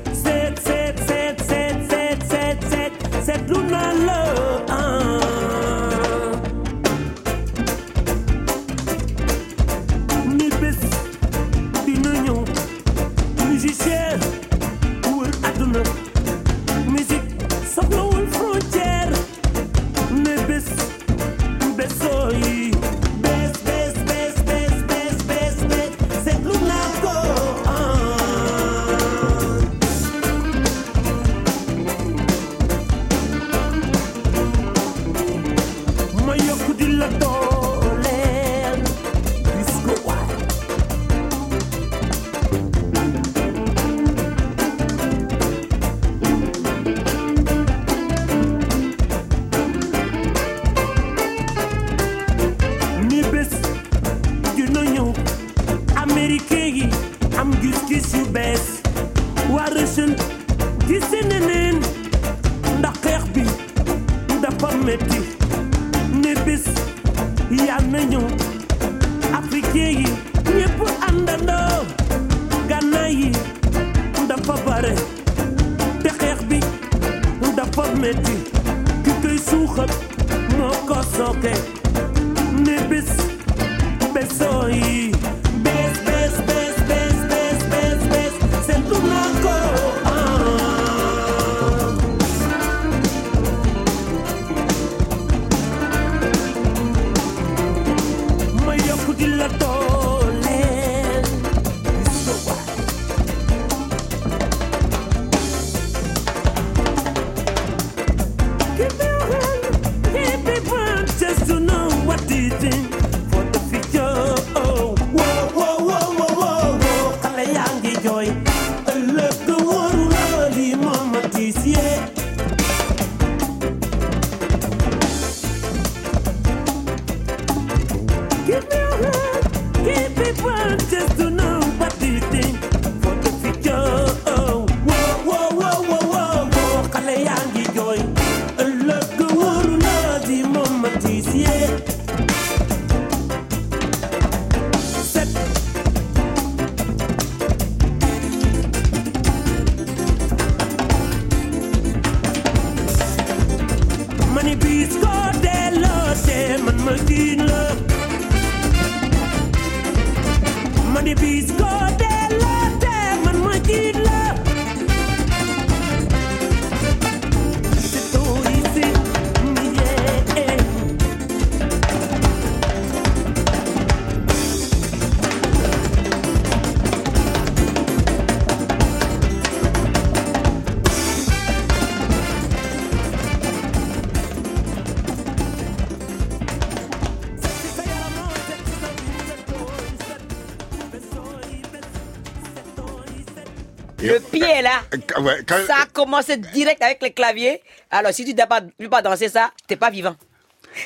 ouais, 195.21 195.45
quand- 195.47 195.67
ça 195.67 195.77
a 195.83 195.87
commencé 195.87 196.37
direct 196.37 196.83
avec 196.83 197.03
les 197.03 197.13
claviers. 197.13 197.63
Alors, 197.91 198.13
si 198.13 198.25
tu 198.25 198.35
ne 198.35 198.45
pas, 198.45 198.61
peux 198.61 198.89
pas 198.89 199.03
danser 199.03 199.29
ça, 199.29 199.51
t'es 199.67 199.77
pas 199.77 199.91
vivant. 199.91 200.17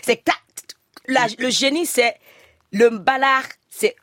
C'est 0.02 0.16
que 0.16 0.22
t'as- 0.24 0.32
la- 1.06 1.26
le 1.38 1.50
génie, 1.50 1.86
c'est 1.86 2.14
le 2.72 2.90
ballard, 2.90 3.44
c'est 3.70 3.94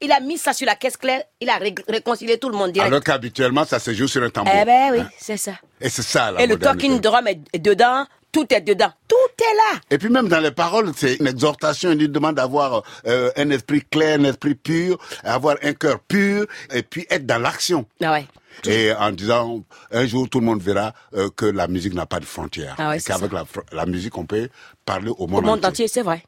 il 0.00 0.10
a 0.10 0.20
mis 0.20 0.36
ça 0.38 0.52
sur 0.52 0.66
la 0.66 0.74
caisse 0.74 0.96
claire, 0.96 1.22
il 1.40 1.48
a 1.48 1.58
ré- 1.58 1.74
réconcilié 1.88 2.38
tout 2.38 2.48
le 2.48 2.56
monde 2.56 2.72
direct. 2.72 2.88
Alors 2.88 3.02
qu'habituellement, 3.04 3.64
ça 3.64 3.78
se 3.78 3.92
joue 3.94 4.08
sur 4.08 4.22
un 4.22 4.30
tambour. 4.30 4.52
eh 4.60 4.64
ben 4.64 4.92
oui, 4.92 5.02
c'est 5.18 5.36
ça. 5.36 5.52
Et 5.80 5.88
c'est 5.88 6.02
ça, 6.02 6.32
la 6.32 6.42
Et 6.42 6.46
le 6.46 6.58
talking 6.58 6.98
drum 7.00 7.26
est 7.28 7.58
dedans, 7.58 8.06
tout 8.32 8.46
est 8.52 8.62
dedans, 8.62 8.90
tout 9.06 9.14
est 9.38 9.54
là. 9.54 9.80
Et 9.90 9.98
puis 9.98 10.08
même 10.08 10.26
dans 10.28 10.40
les 10.40 10.50
paroles, 10.50 10.90
c'est 10.96 11.14
une 11.16 11.26
exhortation, 11.28 11.92
il 11.92 12.10
demande 12.10 12.36
d'avoir 12.36 12.82
euh, 13.06 13.30
un 13.36 13.50
esprit 13.50 13.82
clair, 13.84 14.18
un 14.18 14.24
esprit 14.24 14.54
pur, 14.56 14.98
avoir 15.22 15.56
un 15.62 15.72
cœur 15.74 16.00
pur, 16.00 16.46
et 16.72 16.82
puis 16.82 17.06
être 17.10 17.26
dans 17.26 17.38
l'action. 17.38 17.86
Ah 18.02 18.12
ouais. 18.12 18.26
Et 18.66 18.92
en 18.92 19.10
disant, 19.12 19.64
un 19.90 20.06
jour 20.06 20.28
tout 20.28 20.40
le 20.40 20.46
monde 20.46 20.62
verra 20.62 20.92
euh, 21.14 21.28
que 21.34 21.46
la 21.46 21.68
musique 21.68 21.94
n'a 21.94 22.06
pas 22.06 22.20
de 22.20 22.24
frontières. 22.24 22.74
Ah 22.78 22.90
ouais, 22.90 22.98
et 22.98 23.00
qu'avec 23.00 23.30
la, 23.72 23.86
musique, 23.86 24.16
on 24.18 24.26
peut 24.26 24.48
parler 24.84 25.10
au 25.10 25.26
monde, 25.26 25.44
Au 25.44 25.46
monde 25.46 25.58
entier. 25.58 25.68
entier, 25.68 25.88
c'est 25.88 26.02
vrai. 26.02 26.22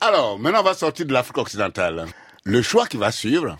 Alors, 0.00 0.38
maintenant, 0.38 0.60
on 0.60 0.64
va 0.64 0.74
sortir 0.74 1.06
de 1.06 1.12
l'Afrique 1.12 1.38
occidentale. 1.38 2.06
Le 2.44 2.62
choix 2.62 2.86
qui 2.86 2.96
va 2.96 3.10
suivre, 3.10 3.56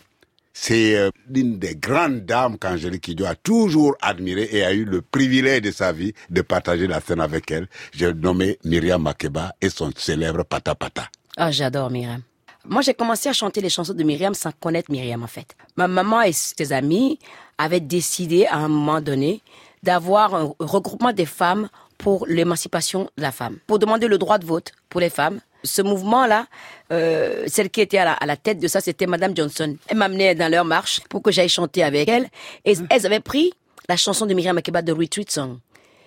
c'est 0.52 0.96
euh, 0.96 1.10
l'une 1.28 1.58
des 1.58 1.74
grandes 1.74 2.24
dames 2.24 2.58
qu'Angélique 2.58 3.02
Kidjo 3.02 3.24
a 3.24 3.34
toujours 3.34 3.96
admirée 4.00 4.48
et 4.52 4.64
a 4.64 4.72
eu 4.72 4.84
le 4.84 5.02
privilège 5.02 5.62
de 5.62 5.70
sa 5.70 5.92
vie 5.92 6.12
de 6.30 6.42
partager 6.42 6.86
la 6.86 7.00
scène 7.00 7.20
avec 7.20 7.50
elle. 7.50 7.68
J'ai 7.92 8.12
nommé 8.14 8.58
Myriam 8.64 9.02
Makeba 9.02 9.52
et 9.60 9.68
son 9.68 9.90
célèbre 9.96 10.44
Pata 10.44 10.74
Pata. 10.74 11.08
Ah, 11.36 11.50
j'adore 11.50 11.90
Myriam. 11.90 12.22
Moi, 12.66 12.80
j'ai 12.82 12.94
commencé 12.94 13.28
à 13.28 13.32
chanter 13.32 13.60
les 13.60 13.68
chansons 13.68 13.92
de 13.92 14.02
Myriam 14.02 14.32
sans 14.34 14.50
connaître 14.52 14.90
Myriam, 14.90 15.22
en 15.22 15.26
fait. 15.26 15.54
Ma 15.76 15.86
maman 15.86 16.22
et 16.22 16.32
ses 16.32 16.72
amis 16.72 17.18
avaient 17.58 17.80
décidé, 17.80 18.46
à 18.46 18.56
un 18.56 18.68
moment 18.68 19.00
donné, 19.00 19.42
d'avoir 19.82 20.34
un 20.34 20.54
regroupement 20.58 21.12
des 21.12 21.26
femmes 21.26 21.68
pour 21.98 22.26
l'émancipation 22.26 23.10
de 23.16 23.22
la 23.22 23.32
femme, 23.32 23.58
pour 23.66 23.78
demander 23.78 24.08
le 24.08 24.18
droit 24.18 24.38
de 24.38 24.46
vote 24.46 24.72
pour 24.88 25.00
les 25.00 25.10
femmes. 25.10 25.40
Ce 25.62 25.82
mouvement-là, 25.82 26.46
euh, 26.90 27.44
celle 27.46 27.70
qui 27.70 27.80
était 27.80 27.98
à 27.98 28.04
la, 28.04 28.12
à 28.12 28.26
la 28.26 28.36
tête 28.36 28.58
de 28.58 28.68
ça, 28.68 28.80
c'était 28.80 29.06
Madame 29.06 29.36
Johnson. 29.36 29.76
Elle 29.88 29.96
m'amenait 29.98 30.34
dans 30.34 30.50
leur 30.50 30.64
marche 30.64 31.00
pour 31.08 31.22
que 31.22 31.30
j'aille 31.30 31.48
chanter 31.48 31.82
avec 31.82 32.08
elle. 32.08 32.28
Et 32.64 32.74
elles 32.90 33.06
avaient 33.06 33.20
pris 33.20 33.52
la 33.88 33.96
chanson 33.96 34.26
de 34.26 34.34
Myriam 34.34 34.54
Makeba 34.54 34.82
de 34.82 34.92
Retreat 34.92 35.30
Song. 35.30 35.58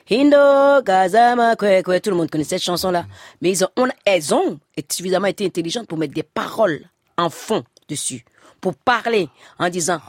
Hindo, 0.10 0.82
Gazama, 0.84 1.56
kwe, 1.56 1.82
kwe, 1.84 2.00
tout 2.02 2.10
le 2.12 2.16
monde 2.16 2.30
connaît 2.30 2.44
cette 2.46 2.62
chanson-là. 2.64 3.06
Mais 3.42 3.50
ils 3.52 3.64
ont, 3.64 3.70
on- 3.76 3.90
elles 4.06 4.34
ont 4.34 4.58
suffisamment 4.90 5.28
été 5.28 5.46
intelligentes 5.46 5.88
pour 5.88 5.98
mettre 5.98 6.14
des 6.14 6.24
paroles 6.24 6.86
en 7.18 7.30
fond 7.30 7.64
dessus. 7.90 8.24
Pour 8.62 8.74
parler 8.76 9.28
en 9.60 9.70
disant, 9.70 10.00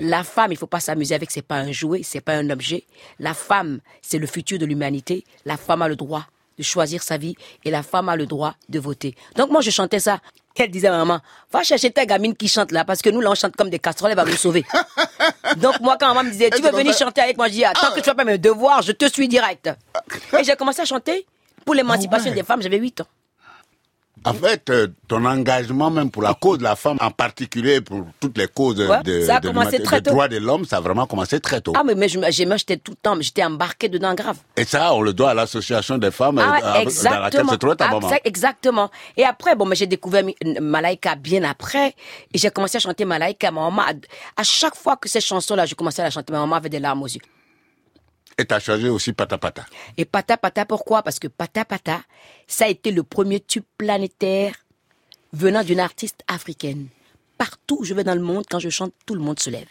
la 0.00 0.24
femme, 0.24 0.50
il 0.52 0.58
faut 0.58 0.66
pas 0.66 0.80
s'amuser 0.80 1.14
avec, 1.14 1.30
c'est 1.30 1.40
pas 1.42 1.56
un 1.56 1.72
jouet, 1.72 2.02
c'est 2.02 2.20
pas 2.20 2.34
un 2.34 2.50
objet. 2.50 2.84
La 3.18 3.32
femme, 3.32 3.80
c'est 4.02 4.18
le 4.18 4.26
futur 4.26 4.58
de 4.58 4.66
l'humanité. 4.66 5.24
La 5.44 5.56
femme 5.56 5.82
a 5.82 5.88
le 5.88 5.96
droit 5.96 6.26
de 6.58 6.62
choisir 6.62 7.02
sa 7.02 7.16
vie 7.16 7.34
et 7.64 7.70
la 7.70 7.82
femme 7.82 8.08
a 8.08 8.16
le 8.16 8.26
droit 8.26 8.54
de 8.68 8.78
voter. 8.78 9.14
Donc 9.36 9.50
moi, 9.50 9.60
je 9.60 9.70
chantais 9.70 10.00
ça. 10.00 10.20
Elle 10.56 10.70
disait 10.70 10.86
à 10.86 10.92
maman, 10.92 11.20
va 11.50 11.62
chercher 11.64 11.90
ta 11.90 12.06
gamine 12.06 12.34
qui 12.36 12.46
chante 12.48 12.70
là, 12.70 12.84
parce 12.84 13.02
que 13.02 13.10
nous, 13.10 13.20
là, 13.20 13.30
on 13.30 13.34
chante 13.34 13.56
comme 13.56 13.70
des 13.70 13.80
casseroles, 13.80 14.12
elle 14.12 14.16
va 14.16 14.24
nous 14.24 14.36
sauver. 14.36 14.64
Donc 15.56 15.80
moi, 15.80 15.96
quand 15.98 16.08
maman 16.08 16.22
me 16.24 16.30
disait, 16.30 16.50
tu 16.50 16.62
veux 16.62 16.70
venir 16.70 16.96
chanter 16.96 17.20
avec 17.22 17.36
moi, 17.36 17.48
je 17.48 17.52
dis, 17.54 17.64
attends 17.64 17.90
que 17.90 17.98
tu 17.98 18.04
fasses 18.04 18.14
pas 18.14 18.24
mes 18.24 18.38
devoirs, 18.38 18.82
je 18.82 18.92
te 18.92 19.06
suis 19.12 19.26
direct. 19.26 19.68
Et 20.38 20.44
j'ai 20.44 20.54
commencé 20.54 20.80
à 20.82 20.84
chanter 20.84 21.26
pour 21.64 21.74
l'émancipation 21.74 22.26
Ah 22.28 22.30
ouais. 22.30 22.36
des 22.40 22.46
femmes, 22.46 22.62
j'avais 22.62 22.78
8 22.78 23.00
ans. 23.00 23.06
En 24.26 24.32
fait, 24.34 24.70
euh, 24.70 24.88
ton 25.08 25.24
engagement 25.24 25.90
même 25.90 26.10
pour 26.10 26.22
la 26.22 26.34
cause 26.34 26.58
de 26.58 26.62
la 26.64 26.76
femme, 26.76 26.96
en 27.00 27.10
particulier 27.10 27.80
pour 27.80 28.06
toutes 28.20 28.38
les 28.38 28.48
causes 28.48 28.80
Ouais, 28.80 29.02
de, 29.02 29.20
ça 29.22 29.36
a 29.36 29.40
de 29.40 29.48
commencé 29.48 29.82
très 29.82 30.00
tôt. 30.00 30.10
de 30.28 30.36
l'homme, 30.38 30.64
ça 30.64 30.78
a 30.78 30.80
vraiment 30.80 31.06
commencé 31.06 31.40
très 31.40 31.60
tôt. 31.60 31.72
Ah, 31.76 31.82
mais, 31.84 31.94
mais 31.94 32.08
j'étais 32.08 32.76
tout 32.78 32.92
le 32.92 32.96
temps, 32.96 33.16
j'étais 33.20 33.44
embarquée 33.44 33.88
dedans 33.88 34.14
grave. 34.14 34.38
Et 34.56 34.64
ça, 34.64 34.94
on 34.94 35.02
le 35.02 35.12
doit 35.12 35.30
à 35.30 35.34
l'association 35.34 35.98
des 35.98 36.10
femmes 36.10 36.38
euh, 36.38 36.42
Ah, 36.44 36.56
euh, 36.80 36.84
dans 36.84 37.20
laquelle 37.20 37.46
se 37.48 37.54
trouvait 37.56 37.76
ta 37.76 37.88
maman. 37.88 38.00
Exact- 38.08 38.26
Exactement. 38.26 38.90
Et 39.16 39.24
après, 39.24 39.54
bon, 39.56 39.66
mais 39.66 39.76
j'ai 39.76 39.86
découvert 39.86 40.24
Mi- 40.24 40.36
Malaika 40.60 41.14
bien 41.16 41.42
après. 41.44 41.94
Et 42.32 42.38
j'ai 42.38 42.50
commencé 42.50 42.76
à 42.76 42.80
chanter 42.80 43.04
Malaika. 43.04 43.50
Ma 43.50 43.62
maman, 43.62 43.82
à 44.36 44.42
chaque 44.42 44.74
fois 44.76 44.96
que 44.96 45.08
ces 45.08 45.20
chansons-là, 45.20 45.66
je 45.66 45.74
commençais 45.74 46.02
à 46.02 46.06
la 46.06 46.10
chanter, 46.10 46.32
ma 46.32 46.40
maman 46.40 46.56
avait 46.56 46.68
des 46.68 46.78
larmes 46.80 47.02
aux 47.02 47.06
yeux. 47.06 47.20
Et 48.38 48.44
t'as 48.44 48.60
changé 48.60 48.88
aussi 48.88 49.12
Pata. 49.12 49.38
Et 49.96 50.04
Pata, 50.04 50.36
pourquoi? 50.66 51.02
Parce 51.02 51.18
que 51.18 51.28
Pata 51.28 51.64
Pata, 51.64 52.02
ça 52.46 52.64
a 52.64 52.68
été 52.68 52.90
le 52.90 53.02
premier 53.02 53.40
tube 53.40 53.64
planétaire 53.78 54.54
venant 55.32 55.62
d'une 55.62 55.80
artiste 55.80 56.20
africaine. 56.26 56.88
Partout 57.38 57.78
où 57.80 57.84
je 57.84 57.94
vais 57.94 58.04
dans 58.04 58.14
le 58.14 58.20
monde, 58.20 58.44
quand 58.50 58.58
je 58.58 58.70
chante, 58.70 58.92
tout 59.06 59.14
le 59.14 59.20
monde 59.20 59.38
se 59.40 59.50
lève. 59.50 59.68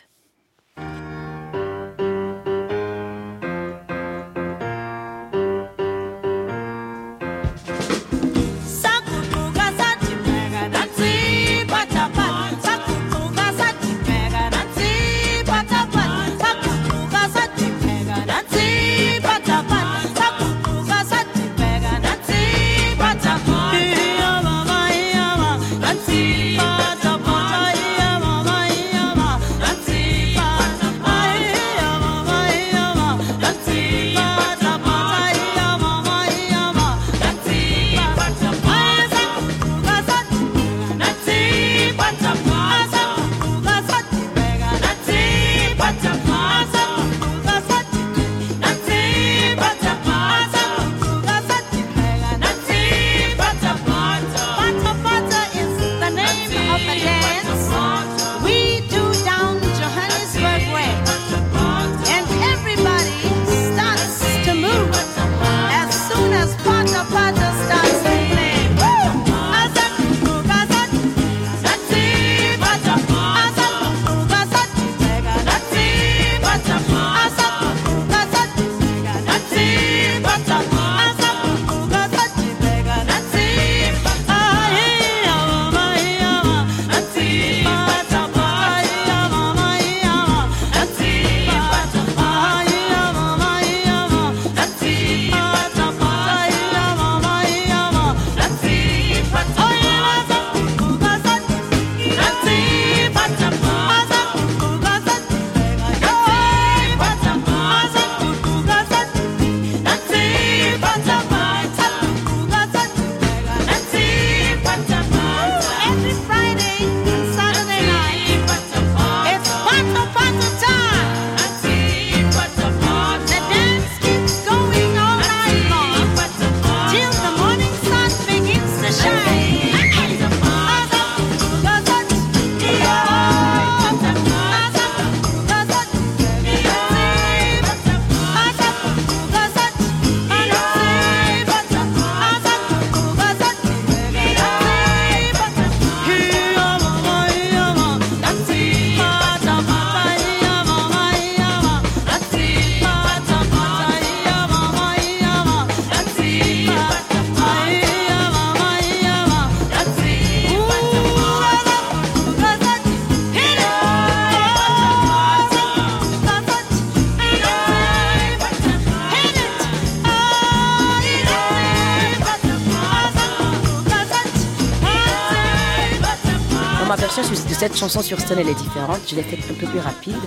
Cette 177.63 177.77
chanson 177.77 178.01
sur 178.01 178.19
scène, 178.19 178.39
elle 178.39 178.49
est 178.49 178.55
différente. 178.55 178.99
Je 179.07 179.15
l'ai 179.15 179.23
faite 179.23 179.39
un 179.49 179.53
peu 179.53 179.65
plus 179.65 179.79
rapide. 179.79 180.17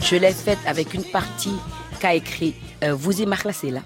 Je 0.00 0.16
l'ai 0.16 0.32
faite 0.32 0.60
avec 0.64 0.94
une 0.94 1.04
partie 1.04 1.56
qu'a 2.00 2.14
écrit 2.14 2.54
euh, 2.82 2.94
Vous 2.94 3.20
et 3.20 3.26
Marla, 3.26 3.52
c'est 3.52 3.68
là. 3.70 3.82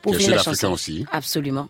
Pour 0.00 0.16
finir 0.16 0.36
la 0.36 0.42
chanson. 0.42 0.72
aussi. 0.72 1.04
Absolument. 1.12 1.68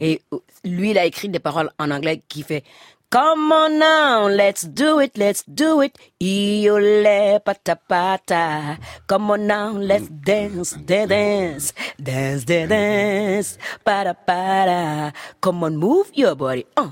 Et 0.00 0.22
euh, 0.32 0.38
lui, 0.64 0.90
il 0.90 0.98
a 0.98 1.04
écrit 1.04 1.28
des 1.28 1.38
paroles 1.38 1.70
en 1.78 1.92
anglais 1.92 2.20
qui 2.28 2.42
fait 2.42 2.64
Come 3.10 3.52
on 3.52 3.78
now, 3.78 4.28
let's 4.28 4.64
do 4.64 5.00
it, 5.00 5.16
let's 5.16 5.44
do 5.46 5.80
it. 5.82 5.96
Iole 6.20 7.38
pata 7.44 7.76
pata. 7.76 8.78
Come 9.06 9.30
on 9.30 9.46
now, 9.46 9.78
let's 9.78 10.08
dance, 10.10 10.76
dance, 10.84 11.06
dance, 11.08 11.74
dance, 11.96 12.44
dance, 12.44 12.68
dance. 12.68 13.58
Para 13.84 14.14
para. 14.14 15.12
Come 15.40 15.62
on, 15.62 15.76
move 15.76 16.10
your 16.12 16.34
body. 16.34 16.66
Uh, 16.76 16.88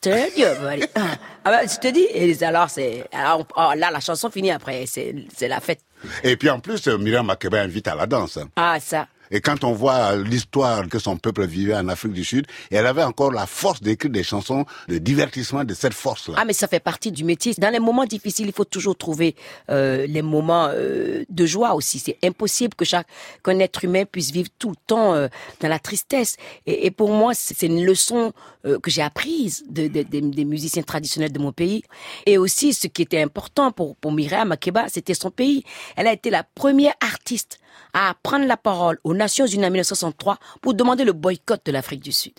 turn 0.00 0.28
your 0.36 0.54
body. 0.56 0.82
Uh. 0.82 1.16
Ah 1.44 1.50
ben, 1.50 1.68
je 1.68 1.78
te 1.78 1.88
dis, 1.88 2.06
et 2.12 2.42
alors 2.42 2.70
c'est, 2.70 3.04
alors, 3.12 3.46
oh, 3.56 3.72
là 3.76 3.90
la 3.90 4.00
chanson 4.00 4.30
finit 4.30 4.50
après, 4.50 4.84
c'est, 4.86 5.14
c'est 5.34 5.48
la 5.48 5.60
fête. 5.60 5.80
Et 6.22 6.36
puis 6.36 6.50
en 6.50 6.60
plus, 6.60 6.86
euh, 6.88 6.98
Myriam 6.98 7.26
Makeba 7.26 7.60
invite 7.60 7.88
à 7.88 7.94
la 7.94 8.06
danse. 8.06 8.38
Ah 8.56 8.78
ça. 8.80 9.06
Et 9.30 9.40
quand 9.40 9.64
on 9.64 9.72
voit 9.72 10.16
l'histoire 10.16 10.88
que 10.88 10.98
son 10.98 11.16
peuple 11.16 11.46
vivait 11.46 11.74
en 11.74 11.88
Afrique 11.88 12.12
du 12.12 12.24
Sud, 12.24 12.46
elle 12.70 12.86
avait 12.86 13.02
encore 13.02 13.32
la 13.32 13.46
force 13.46 13.80
d'écrire 13.80 14.10
des 14.10 14.22
chansons 14.22 14.64
de 14.88 14.98
divertissement 14.98 15.64
de 15.64 15.74
cette 15.74 15.94
force-là. 15.94 16.34
Ah, 16.38 16.44
mais 16.44 16.52
ça 16.52 16.68
fait 16.68 16.80
partie 16.80 17.10
du 17.12 17.24
métier. 17.24 17.54
Dans 17.58 17.70
les 17.70 17.80
moments 17.80 18.04
difficiles, 18.04 18.46
il 18.46 18.52
faut 18.52 18.64
toujours 18.64 18.96
trouver 18.96 19.34
euh, 19.70 20.06
les 20.06 20.22
moments 20.22 20.68
euh, 20.70 21.24
de 21.28 21.46
joie 21.46 21.74
aussi. 21.74 21.98
C'est 21.98 22.18
impossible 22.24 22.74
que 22.74 22.84
chaque 22.84 23.06
qu'un 23.44 23.58
être 23.58 23.84
humain 23.84 24.04
puisse 24.04 24.30
vivre 24.30 24.48
tout 24.58 24.70
le 24.70 24.76
temps 24.86 25.14
euh, 25.14 25.28
dans 25.60 25.68
la 25.68 25.78
tristesse. 25.78 26.36
Et, 26.66 26.86
et 26.86 26.90
pour 26.90 27.10
moi, 27.10 27.32
c'est 27.34 27.66
une 27.66 27.84
leçon 27.84 28.32
euh, 28.64 28.78
que 28.78 28.90
j'ai 28.90 29.02
apprise 29.02 29.64
de, 29.68 29.88
de- 29.88 30.02
des- 30.02 30.20
des 30.20 30.44
musiciens 30.44 30.82
traditionnels 30.82 31.32
de 31.32 31.38
mon 31.38 31.52
pays. 31.52 31.82
Et 32.26 32.38
aussi, 32.38 32.72
ce 32.74 32.86
qui 32.86 33.02
était 33.02 33.22
important 33.22 33.72
pour, 33.72 33.96
pour 33.96 34.12
Myriam 34.12 34.48
Makeba, 34.48 34.88
c'était 34.88 35.14
son 35.14 35.30
pays. 35.30 35.64
Elle 35.96 36.06
a 36.06 36.12
été 36.12 36.30
la 36.30 36.44
première 36.44 36.94
artiste 37.00 37.58
à 37.98 38.14
prendre 38.22 38.46
la 38.46 38.58
parole 38.58 38.98
aux 39.04 39.14
Nations 39.14 39.46
Unies 39.46 39.64
en 39.64 39.70
1963 39.70 40.38
pour 40.60 40.74
demander 40.74 41.02
le 41.04 41.14
boycott 41.14 41.64
de 41.64 41.72
l'Afrique 41.72 42.02
du 42.02 42.12
Sud. 42.12 42.34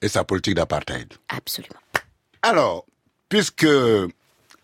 Et 0.00 0.08
sa 0.08 0.24
politique 0.24 0.54
d'apartheid. 0.54 1.12
Absolument. 1.28 1.78
Alors, 2.40 2.86
puisque 3.28 3.66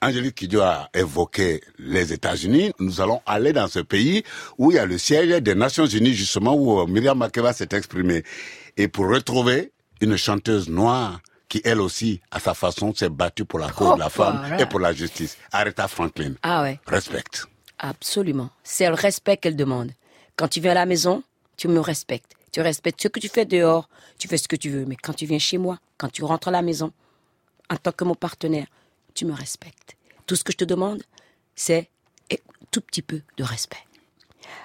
Angélique 0.01 0.35
Kidjo 0.37 0.62
a 0.62 0.88
évoqué 0.95 1.61
les 1.79 2.12
États-Unis, 2.14 2.73
nous 2.79 3.01
allons 3.03 3.21
aller 3.27 3.53
dans 3.53 3.68
ce 3.68 3.81
pays 3.81 4.25
où 4.57 4.71
il 4.71 4.77
y 4.77 4.79
a 4.79 4.87
le 4.87 4.97
siège 4.97 5.29
des 5.42 5.55
Nations 5.55 5.87
Unies, 5.87 6.14
justement, 6.14 6.55
où 6.55 6.81
euh, 6.81 6.87
Myriam 6.87 7.18
Makeba 7.18 7.53
s'est 7.53 7.68
exprimée. 7.73 8.25
Et 8.79 8.88
pour 8.88 9.09
retrouver 9.09 9.73
une 10.01 10.16
chanteuse 10.16 10.68
noire 10.71 11.21
qui, 11.49 11.61
elle 11.64 11.81
aussi, 11.81 12.21
à 12.31 12.40
sa 12.40 12.55
façon, 12.55 12.95
s'est 12.95 13.11
battue 13.11 13.45
pour 13.45 13.59
la 13.59 13.68
cause 13.71 13.90
Oh, 13.92 13.95
de 13.97 14.01
la 14.01 14.09
femme 14.09 14.38
voilà. 14.40 14.62
et 14.62 14.66
pour 14.66 14.81
la 14.81 14.95
justice. 14.95 15.37
Aretha 15.53 15.87
Franklin. 15.88 16.33
Ah 16.42 16.62
ouais. 16.62 16.81
Respecte. 16.87 17.45
Absolument. 17.79 18.49
C'est 18.64 18.88
le 18.88 18.95
respect 18.95 19.37
qu'elle 19.37 19.57
demande. 19.57 19.90
Quand 20.37 20.49
tu 20.49 20.61
viens 20.61 20.73
à 20.73 20.75
la 20.75 20.87
maison, 20.87 21.23
tu 21.57 21.68
me 21.68 21.81
respectes. 21.81 22.33
Tu 22.53 22.61
respectes 22.61 23.03
ce 23.03 23.09
que 23.09 23.21
tu 23.21 23.29
fais 23.29 23.45
dehors, 23.45 23.88
tu 24.18 24.29
fais 24.29 24.37
ce 24.37 24.49
que 24.49 24.57
tu 24.57 24.71
veux. 24.71 24.85
Mais 24.85 24.97
quand 24.97 25.14
tu 25.14 25.27
viens 25.27 25.38
chez 25.38 25.59
moi, 25.59 25.79
quand 25.97 26.11
tu 26.11 26.25
rentres 26.25 26.49
à 26.49 26.51
la 26.51 26.62
maison, 26.62 26.92
en 27.71 27.77
tant 27.77 27.92
que 27.92 28.05
mon 28.05 28.14
partenaire, 28.14 28.66
tu 29.14 29.25
me 29.25 29.33
respectes. 29.33 29.97
Tout 30.27 30.37
ce 30.37 30.45
que 30.45 30.53
je 30.53 30.59
te 30.59 30.64
demande, 30.64 31.03
c'est 31.55 31.88
tout 32.73 32.81
petit 32.81 33.03
peu 33.03 33.21
de 33.37 33.45
respect. 33.45 33.85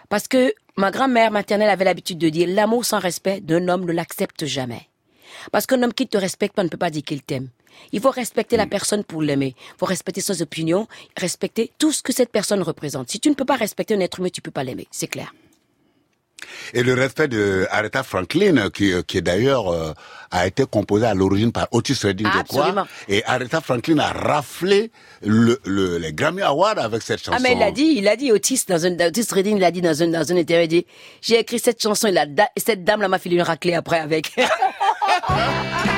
Parce 0.10 0.28
que 0.28 0.54
ma 0.78 0.90
grand-mère 0.90 1.30
maternelle 1.30 1.70
avait 1.70 1.86
l'habitude 1.86 2.18
de 2.18 2.30
dire 2.30 2.48
l'amour 2.50 2.86
sans 2.86 3.00
respect 3.00 3.42
d'un 3.42 3.68
homme 3.68 3.86
ne 3.86 3.92
l'accepte 3.92 4.46
jamais. 4.46 4.88
Parce 5.52 5.66
qu'un 5.68 5.84
homme 5.84 5.94
qui 5.94 6.04
ne 6.04 6.10
te 6.10 6.18
respecte 6.18 6.56
pas 6.56 6.64
ne 6.64 6.70
peut 6.70 6.78
pas 6.78 6.90
dire 6.90 7.04
qu'il 7.04 7.22
t'aime. 7.22 7.50
Il 7.92 8.00
faut 8.00 8.10
respecter 8.10 8.58
la 8.58 8.66
personne 8.66 9.04
pour 9.04 9.22
l'aimer. 9.22 9.56
Il 9.58 9.78
faut 9.78 9.86
respecter 9.86 10.22
ses 10.22 10.42
opinions, 10.42 10.88
respecter 11.16 11.72
tout 11.78 11.92
ce 11.92 12.02
que 12.02 12.14
cette 12.14 12.32
personne 12.32 12.64
représente. 12.64 13.10
Si 13.10 13.20
tu 13.20 13.30
ne 13.30 13.36
peux 13.36 13.46
pas 13.46 13.58
respecter 13.58 13.94
un 13.94 14.00
être 14.00 14.20
humain, 14.20 14.30
tu 14.30 14.42
peux 14.42 14.52
pas 14.52 14.64
l'aimer. 14.64 14.88
C'est 14.90 15.08
clair. 15.08 15.34
Et 16.74 16.84
le 16.84 16.94
respect 16.94 17.28
de 17.28 17.68
Aretha 17.72 18.04
Franklin, 18.04 18.58
euh, 18.58 18.70
qui, 18.70 18.92
euh, 18.92 19.02
qui 19.02 19.22
d'ailleurs 19.22 19.72
euh, 19.72 19.94
a 20.32 20.48
été 20.48 20.66
composé 20.66 21.06
à 21.06 21.14
l'origine 21.14 21.52
par 21.52 21.68
Otis 21.72 21.98
Redding, 22.04 22.28
je 22.28 22.44
crois. 22.44 22.66
Absolument. 22.66 22.88
Et 23.08 23.24
Aretha 23.26 23.62
Franklin 23.62 24.00
a 24.00 24.12
raflé 24.12 24.92
le, 25.22 25.60
le, 25.66 25.98
les 25.98 26.14
Grammy 26.14 26.42
Awards 26.42 26.78
avec 26.78 27.02
cette 27.02 27.20
chanson. 27.20 27.38
Ah, 27.38 27.40
mais 27.42 27.54
il 27.54 27.64
a 27.64 27.72
dit, 27.72 27.94
il 27.98 28.08
a 28.08 28.16
dit 28.16 28.32
Otis 28.32 28.64
dans 28.68 28.86
un, 28.86 28.94
Otis 29.00 29.28
Redding, 29.32 29.58
il 29.58 29.64
a 29.64 29.72
dit 29.72 29.82
dans 29.82 30.02
un, 30.02 30.08
dans 30.08 30.32
un 30.32 30.36
interview, 30.36 30.66
il 30.66 30.68
dit, 30.68 30.86
j'ai 31.22 31.40
écrit 31.40 31.60
cette 31.60 31.82
chanson 31.82 32.08
et 32.08 32.12
la, 32.12 32.26
cette 32.58 32.84
dame 32.84 33.02
là 33.02 33.08
m'a 33.08 33.20
filé 33.20 33.36
une 33.36 33.42
raclée 33.42 33.74
après 33.74 34.00
avec. 34.00 34.32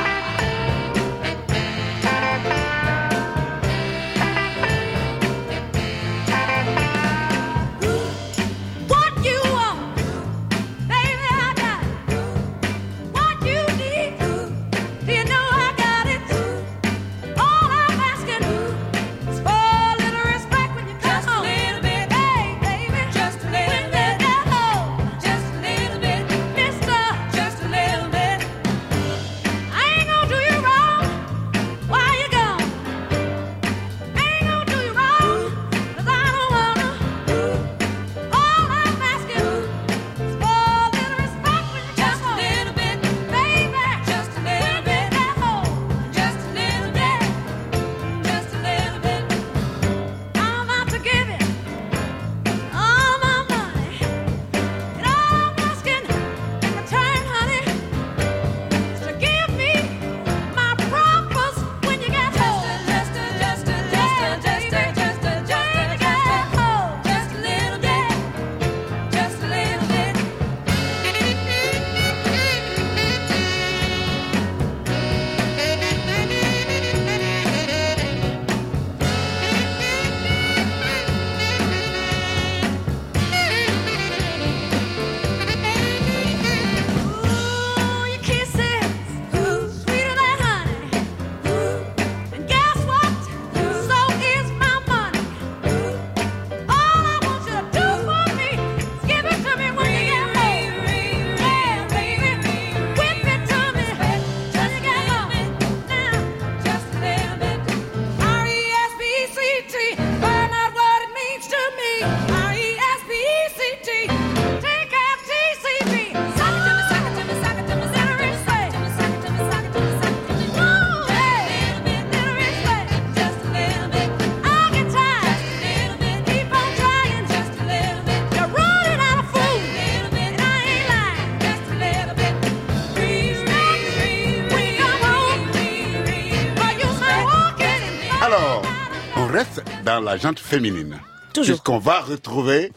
la 140.09 140.17
jante 140.17 140.39
féminine. 140.39 140.99
Toujours. 141.33 141.55
Puisqu'on 141.57 141.77
va 141.77 141.99
retrouver 141.99 142.71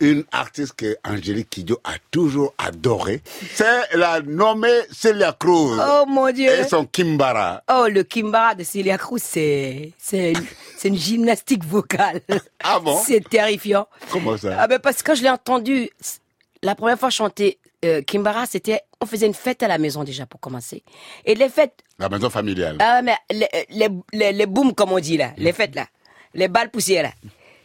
une 0.00 0.24
artiste 0.32 0.72
que 0.76 0.96
Angélique 1.04 1.50
Kidjo 1.50 1.78
a 1.84 1.98
toujours 2.10 2.54
adorée. 2.56 3.20
C'est 3.54 3.94
la 3.96 4.20
nommée 4.22 4.80
Celia 4.90 5.36
Cruz. 5.38 5.78
Oh 5.78 6.04
mon 6.08 6.32
Dieu. 6.32 6.50
Et 6.50 6.64
son 6.66 6.86
Kimbara. 6.86 7.62
Oh, 7.70 7.86
le 7.90 8.02
Kimbara 8.02 8.54
de 8.54 8.64
Celia 8.64 8.96
Cruz, 8.96 9.20
c'est, 9.22 9.92
c'est, 9.98 10.32
une, 10.32 10.46
c'est 10.78 10.88
une 10.88 10.96
gymnastique 10.96 11.64
vocale. 11.64 12.22
Ah 12.64 12.80
bon? 12.80 12.98
C'est 13.04 13.28
terrifiant. 13.28 13.86
Comment 14.10 14.38
ça? 14.38 14.56
Ah 14.58 14.66
ben 14.66 14.78
parce 14.78 15.02
que 15.02 15.10
quand 15.10 15.14
je 15.14 15.22
l'ai 15.22 15.28
entendu, 15.30 15.90
la 16.62 16.74
première 16.74 16.98
fois 16.98 17.10
chanter 17.10 17.58
euh, 17.84 18.00
Kimbara, 18.00 18.46
c'était, 18.46 18.80
on 19.02 19.06
faisait 19.06 19.26
une 19.26 19.34
fête 19.34 19.62
à 19.62 19.68
la 19.68 19.76
maison 19.76 20.02
déjà 20.02 20.24
pour 20.24 20.40
commencer. 20.40 20.82
Et 21.26 21.34
les 21.34 21.50
fêtes, 21.50 21.80
La 21.98 22.08
maison 22.08 22.30
familiale. 22.30 22.76
ah 22.80 23.02
mais 23.02 23.16
les, 23.30 23.48
les, 23.68 23.88
les, 24.14 24.32
les 24.32 24.46
booms 24.46 24.74
comme 24.74 24.92
on 24.92 24.98
dit 25.00 25.18
là, 25.18 25.32
les 25.36 25.52
fêtes 25.52 25.74
là, 25.74 25.86
les 26.34 26.48
balles 26.48 26.70
poussières 26.70 27.02
là. 27.04 27.10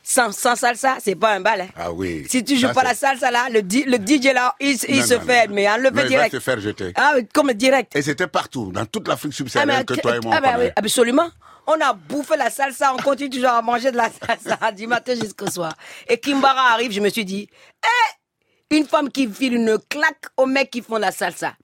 Sans, 0.08 0.32
sans 0.32 0.56
salsa, 0.56 0.98
c'est 1.04 1.16
pas 1.16 1.34
un 1.34 1.40
bal. 1.40 1.62
Hein. 1.62 1.68
Ah 1.76 1.92
oui. 1.92 2.26
Si 2.30 2.44
tu 2.44 2.56
joues 2.58 2.68
Ça, 2.68 2.74
pas 2.76 2.84
la 2.84 2.94
salsa 2.94 3.32
là, 3.32 3.48
le, 3.50 3.64
di- 3.64 3.86
le 3.86 3.98
DJ 3.98 4.34
là, 4.36 4.54
il, 4.60 4.78
il 4.88 5.00
Non, 5.00 5.06
se 5.06 5.14
non, 5.16 5.22
fait, 5.22 5.48
non. 5.48 5.56
mais 5.56 5.68
enlever 5.68 5.90
Non, 5.90 5.96
il 5.96 6.02
va 6.04 6.08
direct. 6.08 6.36
se 6.36 6.40
faire 6.40 6.60
jeter. 6.60 6.92
Ah, 6.96 7.14
oui, 7.16 7.28
comme 7.34 7.52
direct. 7.54 7.96
Et 7.96 8.04
c'était 8.04 8.28
partout, 8.28 8.72
dans 8.72 8.86
toute 8.86 9.08
l'Afrique 9.08 9.32
Ah, 9.34 9.38
subsaharienne 9.38 9.84
que 9.84 9.96
toi 9.96 10.18
et 10.18 10.20
moi 10.20 10.36
ah, 10.38 10.42
ben 10.42 10.56
oui, 10.60 10.66
absolument. 10.76 11.28
On 11.66 11.74
a 11.82 11.94
bouffé 11.94 12.38
la 12.38 12.52
salsa, 12.52 12.94
on 12.94 12.98
continue 12.98 13.32
toujours 13.32 13.50
à 13.50 13.64
manger 13.64 13.90
de 13.90 13.98
la 13.98 14.12
salsa 14.12 14.72
du 14.76 14.86
matin 14.86 15.16
jusqu'au 15.16 15.50
soir. 15.50 15.74
Et 16.08 16.20
Kimbara 16.20 16.74
arrive, 16.74 16.92
je 16.92 17.00
me 17.02 17.10
suis 17.10 17.26
dit, 17.26 17.50
eh, 17.84 18.76
une 18.76 18.86
femme 18.86 19.10
qui 19.10 19.28
file 19.28 19.56
une 19.56 19.80
claque 19.90 20.26
aux 20.38 20.46
mecs 20.46 20.70
qui 20.70 20.84
font 20.84 20.98
la 20.98 21.12
salsa. 21.12 21.56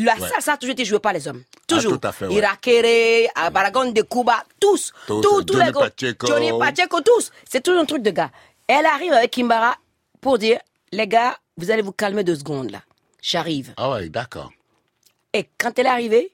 La 0.00 0.14
Ouais. 0.14 0.28
salsa 0.28 0.52
a 0.52 0.56
toujours 0.56 0.74
été 0.74 0.84
jouée 0.84 1.00
par 1.00 1.12
les 1.12 1.26
hommes. 1.26 1.42
Toujours. 1.66 1.94
Ah, 1.94 1.98
tout 1.98 2.06
à 2.08 2.12
fait, 2.12 2.26
ouais. 2.28 2.34
Irakere, 2.34 3.28
Baragon 3.52 3.90
de 3.90 4.02
Cuba, 4.02 4.44
tous. 4.60 4.92
Tous, 5.08 5.20
tous, 5.20 5.42
tous 5.42 5.56
les 5.58 5.72
gars. 5.72 5.90
Pacheco. 5.90 6.26
Johnny 6.28 6.50
Pacheco, 6.56 7.00
tous. 7.00 7.32
C'est 7.50 7.60
toujours 7.62 7.80
un 7.82 7.84
truc 7.84 8.02
de 8.02 8.10
gars. 8.12 8.30
Elle 8.68 8.86
arrive 8.86 9.12
avec 9.12 9.32
Kimbara 9.32 9.76
pour 10.20 10.38
dire, 10.38 10.60
les 10.92 11.08
gars, 11.08 11.36
vous 11.56 11.70
allez 11.72 11.82
vous 11.82 11.90
calmer 11.92 12.22
deux 12.22 12.36
secondes 12.36 12.70
là. 12.70 12.82
J'arrive. 13.20 13.74
Ah 13.76 13.90
ouais, 13.90 14.08
d'accord. 14.08 14.52
Et 15.32 15.48
quand 15.58 15.76
elle 15.78 15.86
est 15.86 15.90
arrivée, 15.90 16.32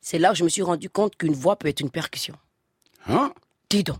c'est 0.00 0.18
là 0.18 0.32
où 0.32 0.34
je 0.34 0.42
me 0.42 0.48
suis 0.48 0.62
rendu 0.62 0.90
compte 0.90 1.14
qu'une 1.16 1.32
voix 1.34 1.54
peut 1.54 1.68
être 1.68 1.80
une 1.80 1.90
percussion. 1.90 2.34
Hein? 3.08 3.32
Dis 3.70 3.84
donc. 3.84 3.98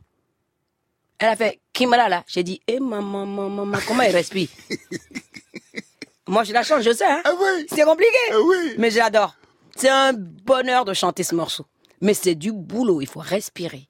Elle 1.19 1.29
a 1.29 1.37
fait 1.37 1.61
Kimara 1.73 2.09
là. 2.09 2.25
J'ai 2.27 2.43
dit, 2.43 2.61
eh 2.67 2.81
maman, 2.81 3.25
maman, 3.25 3.49
maman, 3.51 3.79
comment 3.87 4.03
elle 4.03 4.17
respire? 4.17 4.49
Moi, 6.29 6.43
je 6.45 6.53
la 6.53 6.63
chante, 6.63 6.83
je 6.83 6.93
sais. 6.93 7.05
Hein? 7.07 7.23
Ah 7.25 7.33
oui. 7.39 7.67
C'est 7.69 7.85
compliqué. 7.85 8.17
Ah 8.33 8.41
oui. 8.41 8.75
Mais 8.79 8.91
j'adore. 8.91 9.37
C'est 9.77 9.89
un 9.89 10.13
bonheur 10.13 10.85
de 10.85 10.93
chanter 10.95 11.23
ce 11.23 11.35
morceau. 11.35 11.67
Mais 12.01 12.15
c'est 12.15 12.35
du 12.35 12.53
boulot, 12.53 13.01
il 13.01 13.07
faut 13.07 13.21
respirer. 13.21 13.89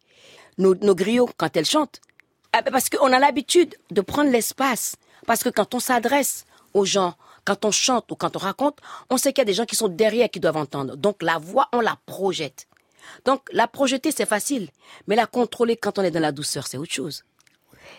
Nos, 0.59 0.75
nos 0.75 0.95
griots, 0.95 1.29
quand 1.37 1.57
elles 1.57 1.67
chantent, 1.67 2.01
ah 2.53 2.63
ben 2.63 2.71
parce 2.71 2.89
qu'on 2.89 3.13
a 3.13 3.19
l'habitude 3.19 3.75
de 3.91 4.01
prendre 4.01 4.31
l'espace. 4.31 4.97
Parce 5.27 5.43
que 5.43 5.49
quand 5.49 5.75
on 5.75 5.81
s'adresse 5.81 6.45
aux 6.75 6.85
gens, 6.85 7.15
quand 7.45 7.65
on 7.65 7.71
chante 7.71 8.11
ou 8.11 8.17
quand 8.17 8.37
on 8.37 8.39
raconte, 8.39 8.79
on 9.11 9.17
sait 9.17 9.33
qu'il 9.33 9.41
y 9.41 9.43
a 9.43 9.47
des 9.47 9.55
gens 9.55 9.65
qui 9.65 9.77
sont 9.77 9.89
derrière 9.89 10.31
qui 10.31 10.41
doivent 10.41 10.57
entendre. 10.57 10.97
Donc 10.97 11.23
la 11.23 11.39
voix, 11.39 11.69
on 11.73 11.81
la 11.81 11.99
projette. 12.07 12.67
Donc 13.25 13.43
la 13.53 13.67
projeter, 13.67 14.11
c'est 14.13 14.27
facile. 14.27 14.69
Mais 15.07 15.17
la 15.17 15.27
contrôler 15.27 15.77
quand 15.77 15.99
on 15.99 16.03
est 16.03 16.11
dans 16.11 16.21
la 16.21 16.33
douceur, 16.33 16.67
c'est 16.67 16.77
autre 16.77 16.93
chose. 16.93 17.25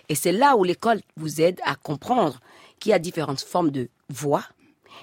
Et 0.10 0.15
c'est 0.15 0.32
là 0.32 0.56
où 0.56 0.63
l'école 0.63 1.02
vous 1.15 1.41
aide 1.41 1.60
à 1.63 1.76
comprendre 1.76 2.39
qu'il 2.80 2.91
y 2.91 2.93
a 2.93 3.00
différentes 3.00 3.41
formes 3.41 3.71
de 3.71 3.89
voix, 4.10 4.43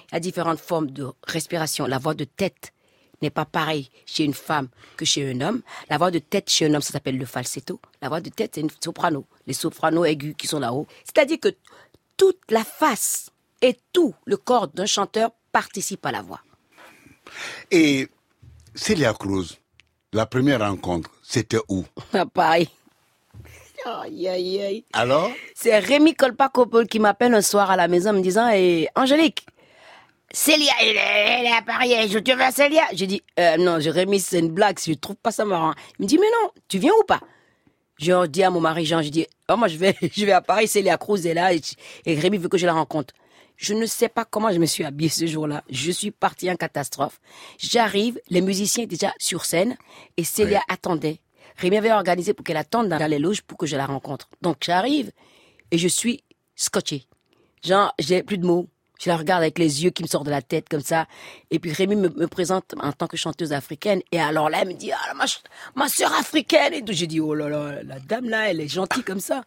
il 0.09 0.13
y 0.13 0.17
a 0.17 0.19
différentes 0.19 0.59
formes 0.59 0.91
de 0.91 1.07
respiration. 1.27 1.85
La 1.85 1.97
voix 1.97 2.13
de 2.13 2.23
tête 2.25 2.73
n'est 3.21 3.29
pas 3.29 3.45
pareille 3.45 3.89
chez 4.05 4.23
une 4.23 4.33
femme 4.33 4.67
que 4.97 5.05
chez 5.05 5.29
un 5.31 5.41
homme. 5.41 5.61
La 5.89 5.97
voix 5.97 6.11
de 6.11 6.19
tête 6.19 6.49
chez 6.49 6.65
un 6.65 6.73
homme, 6.73 6.81
ça 6.81 6.91
s'appelle 6.91 7.17
le 7.17 7.25
falsetto. 7.25 7.79
La 8.01 8.09
voix 8.09 8.21
de 8.21 8.29
tête, 8.29 8.51
c'est 8.55 8.61
une 8.61 8.69
soprano. 8.83 9.25
Les 9.47 9.53
sopranos 9.53 10.05
aigus 10.05 10.35
qui 10.37 10.47
sont 10.47 10.59
là-haut. 10.59 10.87
C'est-à-dire 11.03 11.39
que 11.39 11.49
toute 12.17 12.39
la 12.49 12.63
face 12.63 13.29
et 13.61 13.77
tout 13.93 14.13
le 14.25 14.37
corps 14.37 14.67
d'un 14.67 14.85
chanteur 14.85 15.31
participe 15.51 16.05
à 16.05 16.11
la 16.11 16.21
voix. 16.21 16.41
Et 17.71 18.09
Celia 18.75 19.13
Cruz, 19.13 19.57
la 20.13 20.25
première 20.25 20.59
rencontre, 20.59 21.09
c'était 21.23 21.59
où? 21.69 21.85
Ah, 22.13 22.25
Pareil. 22.25 22.69
Aïe, 23.85 24.27
aïe, 24.27 24.61
aïe. 24.61 24.85
Alors? 24.93 25.31
C'est 25.53 25.77
Rémi 25.77 26.15
Colpa-Copol 26.15 26.87
qui 26.87 26.99
m'appelle 26.99 27.33
un 27.35 27.41
soir 27.41 27.69
à 27.69 27.75
la 27.75 27.87
maison 27.87 28.09
en 28.09 28.13
me 28.13 28.21
disant 28.21 28.49
eh, 28.53 28.87
Angélique, 28.95 29.45
Célia, 30.31 30.71
elle, 30.81 30.95
est- 30.97 31.39
elle 31.39 31.45
est 31.45 31.51
à 31.55 31.61
Paris, 31.61 31.93
je 32.09 32.19
te 32.19 32.31
veux 32.31 32.51
Célia. 32.51 32.83
J'ai 32.93 33.07
dit 33.07 33.21
euh, 33.39 33.57
Non, 33.57 33.77
Rémi, 33.79 34.19
c'est 34.19 34.39
une 34.39 34.49
blague, 34.49 34.79
je 34.85 34.93
trouve 34.93 35.15
pas 35.17 35.31
ça 35.31 35.45
marrant. 35.45 35.73
Il 35.99 36.03
me 36.03 36.07
dit 36.07 36.17
Mais 36.17 36.25
non, 36.41 36.49
tu 36.67 36.79
viens 36.79 36.91
ou 36.99 37.03
pas? 37.03 37.21
Je 37.97 38.25
dis 38.25 38.43
à 38.43 38.49
mon 38.49 38.59
mari 38.59 38.85
Jean, 38.85 39.01
je 39.01 39.09
dis 39.09 39.25
oh, 39.49 39.55
Moi, 39.55 39.67
je 39.67 39.77
vais, 39.77 39.95
je 40.15 40.25
vais 40.25 40.31
à 40.33 40.41
Paris, 40.41 40.67
Célia 40.67 40.97
Cruz 40.97 41.25
est 41.27 41.33
là 41.35 41.53
et, 41.53 41.61
et 42.05 42.15
Rémi 42.19 42.37
veut 42.37 42.49
que 42.49 42.57
je 42.57 42.65
la 42.65 42.73
rencontre. 42.73 43.13
Je 43.55 43.73
ne 43.73 43.85
sais 43.85 44.09
pas 44.09 44.25
comment 44.25 44.51
je 44.51 44.57
me 44.57 44.65
suis 44.65 44.83
habillée 44.83 45.09
ce 45.09 45.25
jour-là. 45.27 45.63
Je 45.69 45.91
suis 45.91 46.11
partie 46.11 46.51
en 46.51 46.55
catastrophe. 46.57 47.21
J'arrive, 47.57 48.19
les 48.29 48.41
musiciens 48.41 48.83
étaient 48.83 48.97
déjà 48.97 49.13
sur 49.19 49.45
scène 49.45 49.77
et 50.17 50.25
Célia 50.25 50.61
attendait. 50.67 51.19
Rémi 51.57 51.77
avait 51.77 51.91
organisé 51.91 52.33
pour 52.33 52.43
qu'elle 52.43 52.57
attende 52.57 52.89
dans 52.89 53.09
les 53.09 53.19
loges 53.19 53.41
pour 53.41 53.57
que 53.57 53.65
je 53.65 53.75
la 53.75 53.85
rencontre. 53.85 54.29
Donc 54.41 54.57
j'arrive 54.61 55.11
et 55.71 55.77
je 55.77 55.87
suis 55.87 56.23
scotché. 56.55 57.05
Genre, 57.63 57.93
j'ai 57.99 58.23
plus 58.23 58.37
de 58.37 58.45
mots. 58.45 58.67
Je 58.99 59.09
la 59.09 59.17
regarde 59.17 59.41
avec 59.41 59.59
les 59.59 59.83
yeux 59.83 59.89
qui 59.89 60.03
me 60.03 60.07
sortent 60.07 60.25
de 60.25 60.31
la 60.31 60.41
tête 60.41 60.69
comme 60.69 60.81
ça. 60.81 61.07
Et 61.51 61.59
puis 61.59 61.73
Rémi 61.73 61.95
me, 61.97 62.27
présente 62.27 62.73
en 62.79 62.93
tant 62.93 63.07
que 63.07 63.17
chanteuse 63.17 63.51
africaine. 63.51 64.01
Et 64.11 64.19
alors 64.19 64.49
là, 64.49 64.59
elle 64.61 64.69
me 64.69 64.73
dit, 64.73 64.91
ah, 64.91 65.13
ma, 65.15 65.25
ma 65.75 65.89
sœur 65.89 66.13
africaine. 66.13 66.73
Et 66.73 66.81
tout. 66.81 66.93
J'ai 66.93 67.07
dit, 67.07 67.19
oh 67.19 67.33
là 67.33 67.49
là, 67.49 67.83
la 67.83 67.99
dame 67.99 68.29
là, 68.29 68.49
elle 68.49 68.61
est 68.61 68.69
gentille 68.69 69.03
comme 69.03 69.19
ça. 69.19 69.43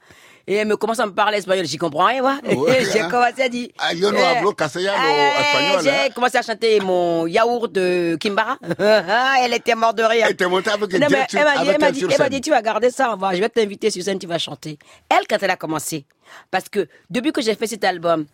Et 0.48 0.54
elle 0.54 0.66
me 0.66 0.78
commence 0.78 0.98
à 0.98 1.04
me 1.04 1.12
parler 1.12 1.36
espagnol. 1.36 1.66
J'y 1.66 1.76
comprends 1.76 2.06
rien, 2.06 2.22
moi. 2.22 2.38
Ouais, 2.42 2.82
j'ai 2.92 3.00
hein. 3.00 3.10
commencé 3.10 3.42
à 3.42 3.48
dire. 3.50 3.68
Ah, 3.78 3.92
yo 3.92 4.10
no 4.10 4.18
eh, 4.18 4.24
hablo 4.24 4.52
castellano, 4.52 4.98
eh, 5.06 5.40
espagnol, 5.40 5.82
J'ai 5.82 5.90
hein. 5.90 6.08
commencé 6.14 6.38
à 6.38 6.42
chanter 6.42 6.80
mon 6.80 7.26
yaourt 7.26 7.70
de 7.70 8.16
Kimbara. 8.18 8.56
Ah, 8.80 9.36
elle 9.42 9.52
était 9.52 9.74
morte 9.74 9.98
de 9.98 10.04
rire. 10.04 10.24
Elle 10.24 10.32
était 10.32 10.46
montée 10.46 10.70
avec 10.70 10.90
Non, 10.94 11.06
mais 11.10 11.18
Jack 11.18 11.30
sur- 11.30 11.40
elle 11.40 11.44
m'a 11.44 11.62
dit, 11.62 11.68
elle 11.68 12.18
m'a 12.18 12.26
elle 12.26 12.40
tu 12.40 12.50
vas 12.50 12.62
garder 12.62 12.90
ça, 12.90 13.12
on 13.12 13.16
va, 13.16 13.34
je 13.34 13.40
vais 13.40 13.48
t'inviter 13.48 13.90
sur 13.90 14.02
scène, 14.02 14.18
tu 14.18 14.26
vas 14.26 14.38
chanter. 14.38 14.78
Elle, 15.10 15.26
quand 15.28 15.36
elle 15.42 15.50
a 15.50 15.56
commencé, 15.56 16.06
parce 16.50 16.68
que 16.70 16.88
depuis 17.10 17.32
que 17.32 17.42
j'ai 17.42 17.54
fait 17.54 17.66
cet 17.66 17.84
album, 17.84 18.24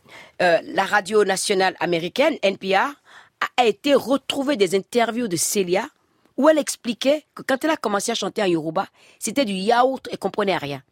euh, 0.40 0.58
la 0.64 0.84
radio 0.84 1.24
nationale 1.24 1.74
américaine, 1.80 2.36
NPR, 2.42 2.94
a, 3.56 3.64
été 3.66 3.94
retrouver 3.94 4.56
des 4.56 4.76
interviews 4.76 5.26
de 5.26 5.36
Célia 5.36 5.86
où 6.36 6.48
elle 6.48 6.58
expliquait 6.58 7.24
que 7.34 7.42
quand 7.42 7.62
elle 7.64 7.70
a 7.70 7.76
commencé 7.76 8.12
à 8.12 8.14
chanter 8.14 8.42
en 8.42 8.46
Yoruba, 8.46 8.86
c'était 9.18 9.44
du 9.44 9.52
yaourt 9.52 10.08
et 10.12 10.16
comprenait 10.16 10.56
rien. 10.56 10.82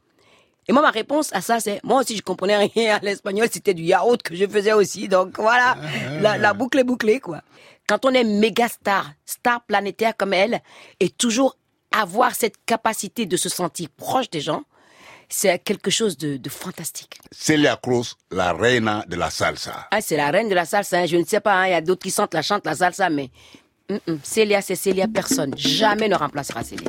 Et 0.69 0.73
moi, 0.73 0.83
ma 0.83 0.91
réponse 0.91 1.33
à 1.33 1.41
ça, 1.41 1.59
c'est, 1.61 1.81
moi 1.83 2.01
aussi, 2.01 2.17
je 2.17 2.23
comprenais 2.23 2.57
rien 2.57 2.97
à 2.97 2.99
l'espagnol, 3.01 3.49
c'était 3.51 3.75
du 3.75 3.83
yaourt 3.83 4.23
que 4.23 4.37
je 4.37 4.47
faisais 4.47 4.73
aussi. 4.73 5.09
Donc 5.09 5.39
voilà, 5.39 5.77
la, 6.21 6.39
la 6.39 6.55
boucle 6.55 6.79
est 6.79 6.85
bouclée, 6.85 7.21
quoi. 7.21 7.41
Quand 7.89 8.05
on 8.05 8.11
est 8.15 8.25
méga 8.25 8.69
star, 8.69 9.11
star 9.27 9.63
planétaire 9.65 10.17
comme 10.17 10.33
elle, 10.33 10.61
et 11.01 11.09
toujours 11.11 11.57
avoir 11.91 12.35
cette 12.35 12.55
capacité 12.65 13.27
de 13.27 13.37
se 13.37 13.49
sentir 13.49 13.89
proche 13.97 14.31
des 14.31 14.41
gens, 14.41 14.63
c'est 15.29 15.59
quelque 15.59 15.91
chose 15.91 16.17
de, 16.17 16.37
de 16.37 16.49
fantastique. 16.51 17.19
Celia 17.33 17.77
Cruz, 17.83 18.15
la 18.31 18.53
reina 18.53 19.05
de 19.09 19.17
la 19.17 19.31
salsa. 19.31 19.89
Ah, 19.91 20.01
c'est 20.01 20.17
la 20.17 20.31
reine 20.31 20.49
de 20.49 20.55
la 20.55 20.65
salsa, 20.65 20.99
hein. 21.01 21.07
je 21.07 21.17
ne 21.17 21.25
sais 21.25 21.41
pas, 21.41 21.55
hein, 21.55 21.67
il 21.67 21.71
y 21.73 21.75
a 21.75 21.81
d'autres 21.81 22.03
qui 22.03 22.11
sentent 22.11 22.35
la 22.35 22.43
chantent 22.43 22.67
la 22.67 22.75
salsa, 22.75 23.09
mais 23.11 23.31
hum, 23.91 23.99
hum, 24.07 24.21
Célia, 24.23 24.61
c'est 24.63 24.75
Célia, 24.77 25.07
personne. 25.09 25.55
Jamais 25.57 26.09
ne 26.09 26.15
remplacera 26.17 26.63
Célia. 26.63 26.89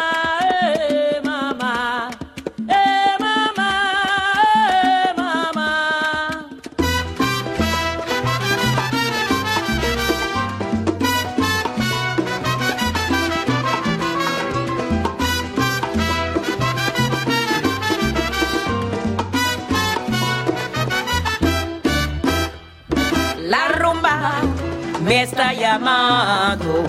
está 25.21 25.53
llamando. 25.53 26.83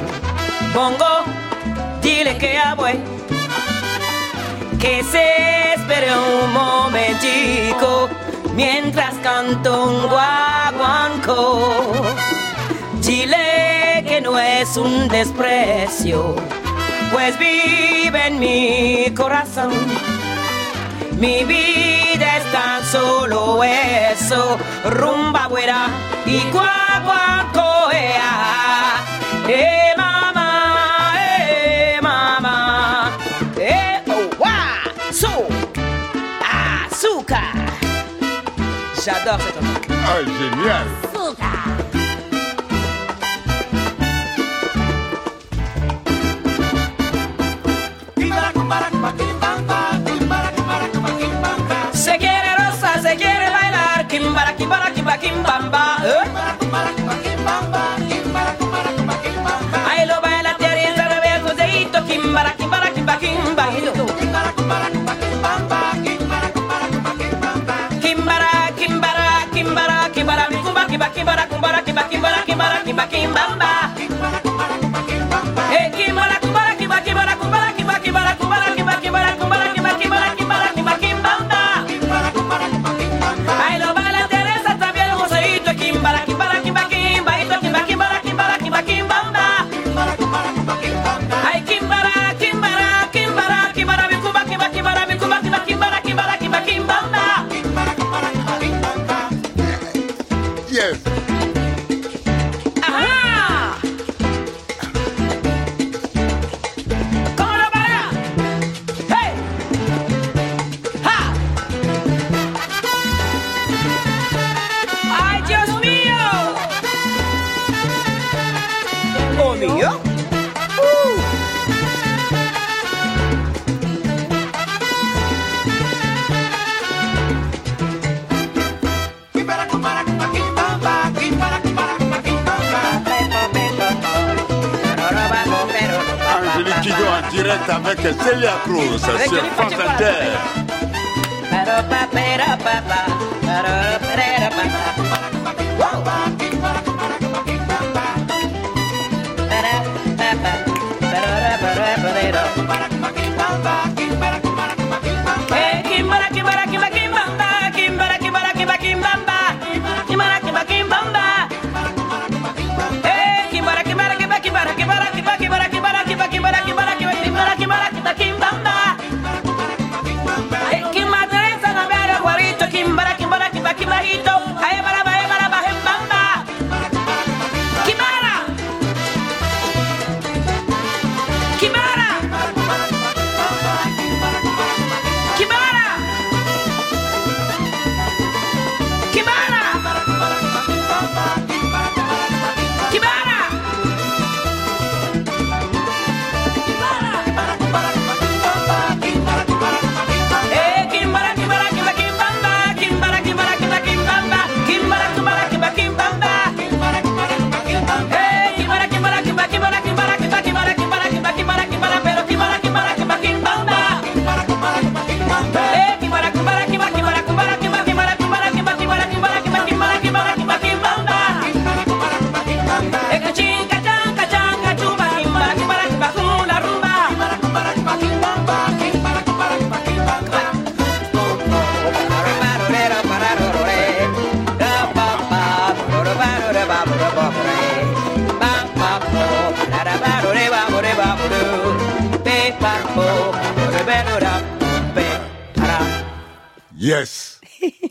Bongo, 0.75 1.25
dile 2.01 2.39
que 2.39 2.59
voy. 2.77 2.99
Que 4.81 5.05
se 5.05 5.75
espere 5.75 6.09
un 6.17 6.53
momentico 6.53 8.09
mientras 8.55 9.15
canto 9.23 9.85
un 9.85 10.09
guaguanco. 10.09 11.93
Dile 13.03 14.05
que 14.07 14.21
no 14.23 14.39
es 14.39 14.77
un 14.77 15.09
desprecio, 15.09 16.37
pues 17.13 17.39
vive 17.39 18.29
en 18.29 18.39
mi 18.39 19.13
corazón. 19.15 19.73
Mi 21.19 21.45
vida 21.45 22.39
es 22.39 22.53
tan 22.53 22.85
solo 22.87 23.63
eso, 23.63 24.59
rumba 24.85 25.47
güera 25.49 25.89
y 26.27 26.41
guaguacoea. 26.51 27.72
Eh, 29.49 29.95
mamá, 29.97 31.15
eh, 31.19 31.99
mamá. 32.01 33.11
Eh, 33.59 34.01
oh, 34.09 34.31
wow. 34.39 35.13
So, 35.13 35.47
azúcar. 36.41 37.53
J'adore 39.05 39.43
cette. 39.43 39.61
Ah, 40.05 41.23
Se 51.93 52.17
quiere 52.19 52.55
rosa, 52.57 53.01
se 53.01 53.17
quiere 53.17 53.49
bailar, 53.51 54.07
kimbara, 54.09 54.55
kimbara, 54.57 54.91
kimbara, 54.93 55.19
kimbamba. 55.19 55.97
Kimba, 70.93 71.09
kimbara, 71.09 71.47
kumbara, 71.49 71.81
kimba, 71.83 72.03
kimbara, 72.05 72.43
kimbara, 72.45 72.77
kimba, 72.85 73.05
kimbamba. 73.09 73.69
Eh, 75.73 75.89
kimbara, 75.97 76.37
kumbara, 76.41 76.75
kimba, 76.77 77.01
kimbara, 77.01 77.35
kumbara, 77.41 77.73
kimba, 77.73 77.95
kimbara, 78.05 78.33
kumbara, 78.37 78.67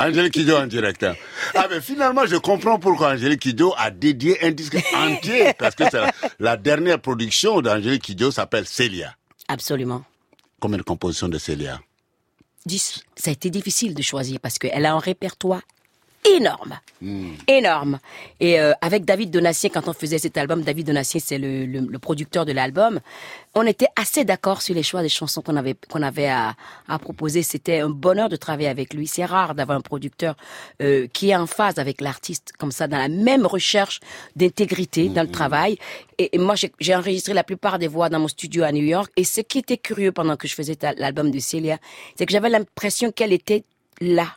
Angélique 0.02 0.34
Kidjo 0.34 0.58
en 0.58 0.68
direct. 0.68 1.06
Ah 1.54 1.68
mais 1.70 1.80
finalement 1.82 2.26
je 2.26 2.36
comprends 2.38 2.80
pourquoi 2.80 3.12
Angélique 3.14 3.42
Kidjo 3.42 3.74
a 3.78 3.92
dédié 3.92 4.44
un 4.44 4.52
disque 4.52 4.78
entier 4.96 5.54
parce 5.58 5.76
que 5.76 5.84
c'est 5.92 6.02
la, 6.02 6.12
la 6.40 6.58
dernière 6.58 7.00
production 7.00 7.62
d'Angélique 7.62 8.04
Kidjo 8.04 8.32
s'appelle 8.32 8.66
Célia. 8.66 9.16
Absolument. 9.48 10.04
Combien 10.60 10.78
de 10.78 10.84
compositions 10.84 11.28
de 11.28 11.38
Célia? 11.38 11.80
10. 12.66 13.04
Ça 13.16 13.30
a 13.30 13.34
été 13.34 13.50
difficile 13.50 13.94
de 13.94 14.02
choisir 14.02 14.40
parce 14.40 14.58
qu'elle 14.60 14.86
a 14.86 14.94
un 14.94 15.00
répertoire 15.00 15.62
énorme. 16.26 16.80
Hmm. 17.02 17.32
Énorme. 17.48 18.00
Et 18.40 18.60
euh, 18.60 18.74
avec 18.82 19.06
David 19.06 19.32
Donatien, 19.32 19.70
quand 19.74 19.88
on 19.88 19.94
faisait 19.94 20.20
cet 20.20 20.38
album, 20.38 20.62
David 20.62 20.88
Donatien, 20.88 21.20
c'est 21.24 21.38
le, 21.38 21.66
le, 21.66 21.80
le 21.80 22.00
producteur 22.00 22.46
de 22.46 22.52
l'album, 22.52 23.00
on 23.56 23.66
était 23.66 23.88
assez 23.96 24.24
d'accord 24.24 24.62
sur 24.62 24.76
les 24.76 24.84
choix 24.84 25.02
des 25.02 25.10
chansons 25.10 25.42
qu'on 25.42 25.56
avait, 25.56 25.76
qu'on 25.90 26.02
avait 26.02 26.28
à, 26.28 26.56
à 26.88 27.00
proposer. 27.00 27.44
C'était 27.44 27.80
un 27.80 27.90
bonheur 27.90 28.30
de 28.30 28.36
travailler 28.36 28.70
avec 28.70 28.94
lui. 28.94 29.08
C'est 29.08 29.26
rare 29.26 29.56
d'avoir 29.56 29.78
un 29.78 29.82
producteur 29.82 30.36
euh, 30.82 31.08
qui 31.12 31.32
est 31.32 31.36
en 31.36 31.48
phase 31.48 31.80
avec 31.80 32.02
l'artiste, 32.02 32.54
comme 32.58 32.72
ça, 32.72 32.88
dans 32.88 33.00
la 33.00 33.10
même 33.10 33.46
recherche 33.46 34.00
d'intégrité 34.36 35.10
dans 35.10 35.24
le 35.24 35.32
travail. 35.32 35.78
Et, 36.18 36.36
et 36.36 36.38
moi, 36.38 36.56
j'ai 36.56 36.72
j'ai 36.80 36.96
enregistré 36.96 37.34
la 37.34 37.44
plupart 37.44 37.80
des 37.80 37.88
voix 37.88 38.10
dans 38.10 38.20
mon 38.20 38.28
studio 38.28 38.64
à 38.64 38.72
New 38.72 38.84
York. 38.84 39.12
Et 39.18 39.24
ce 39.24 39.42
qui 39.42 39.60
était 39.60 39.78
curieux 39.78 40.12
pendant 40.12 40.38
que 40.38 40.48
je 40.48 40.54
faisais 40.54 40.78
l'album 40.98 41.32
de 41.32 41.40
Célia, 41.40 41.78
c'est 42.16 42.26
que 42.26 42.32
j'avais 42.32 42.50
l'impression 42.50 43.12
qu'elle 43.12 43.34
était 43.34 43.64
là 44.00 44.28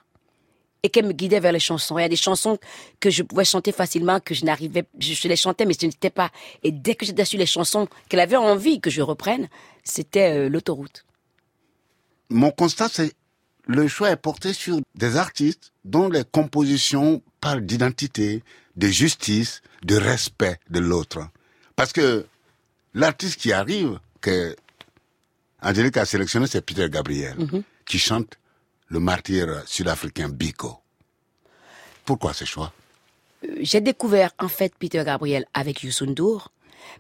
et 0.85 0.91
qu'elle 0.91 1.07
me 1.07 1.12
guidait 1.12 1.41
vers 1.41 1.51
les 1.51 1.59
chansons. 1.59 1.99
Il 1.99 2.03
y 2.03 2.05
a 2.05 2.09
des 2.09 2.14
chansons 2.14 2.59
que 3.01 3.11
je 3.11 3.22
pouvais 3.22 3.47
chanter 3.47 3.72
facilement, 3.72 4.20
que 4.20 4.35
je 4.35 4.45
n'arrivais, 4.45 4.85
je, 5.01 5.26
les 5.26 5.35
chantais, 5.35 5.64
mais 5.64 5.72
ce 5.72 5.87
n'était 5.87 6.11
pas. 6.11 6.30
Et 6.62 6.70
dès 6.70 6.95
que 6.95 7.07
j'étais 7.07 7.24
sur 7.24 7.39
les 7.39 7.47
chansons 7.47 7.89
qu'elle 8.09 8.20
avait 8.20 8.37
envie 8.37 8.80
que 8.80 8.91
je 8.91 9.01
reprenne, 9.01 9.49
c'était 9.82 10.37
euh, 10.37 10.49
l'autoroute. 10.49 11.07
Mon 12.28 12.51
constat 12.51 12.89
c'est 12.93 13.14
le 13.66 13.89
choix 13.89 14.11
est 14.11 14.16
porté 14.16 14.53
sur 14.53 14.78
des 14.95 15.16
artistes 15.16 15.72
dont 15.87 16.11
les 16.11 16.22
compositions 16.22 17.22
parlent 17.41 17.64
d'identité, 17.64 18.43
de 18.76 18.89
justice, 18.89 19.62
de 19.85 19.97
respect 19.97 20.59
de 20.68 20.80
l'autre. 20.80 21.26
Parce 21.74 21.95
que 21.95 22.26
l'artiste 22.93 23.41
qui 23.41 23.53
arrive, 23.55 23.99
que 24.20 24.55
Angélique 25.62 25.97
a 25.97 26.05
sélectionné, 26.05 26.47
c'est 26.47 26.61
Peter 26.61 26.91
Gabriel, 26.91 27.37
qui 27.87 27.99
chante 27.99 28.37
le 28.95 29.01
martyr 29.01 29.61
sud-africain 29.66 30.28
Biko. 30.28 30.78
Pourquoi 32.05 32.32
ce 32.32 32.45
choix? 32.45 32.72
Euh, 33.45 33.57
J'ai 33.61 33.80
découvert 33.80 34.30
en 34.38 34.47
fait 34.47 34.72
Peter 34.78 35.03
Gabriel 35.05 35.47
avec 35.53 35.82
Youssou 35.82 36.07
N'Dour, 36.07 36.53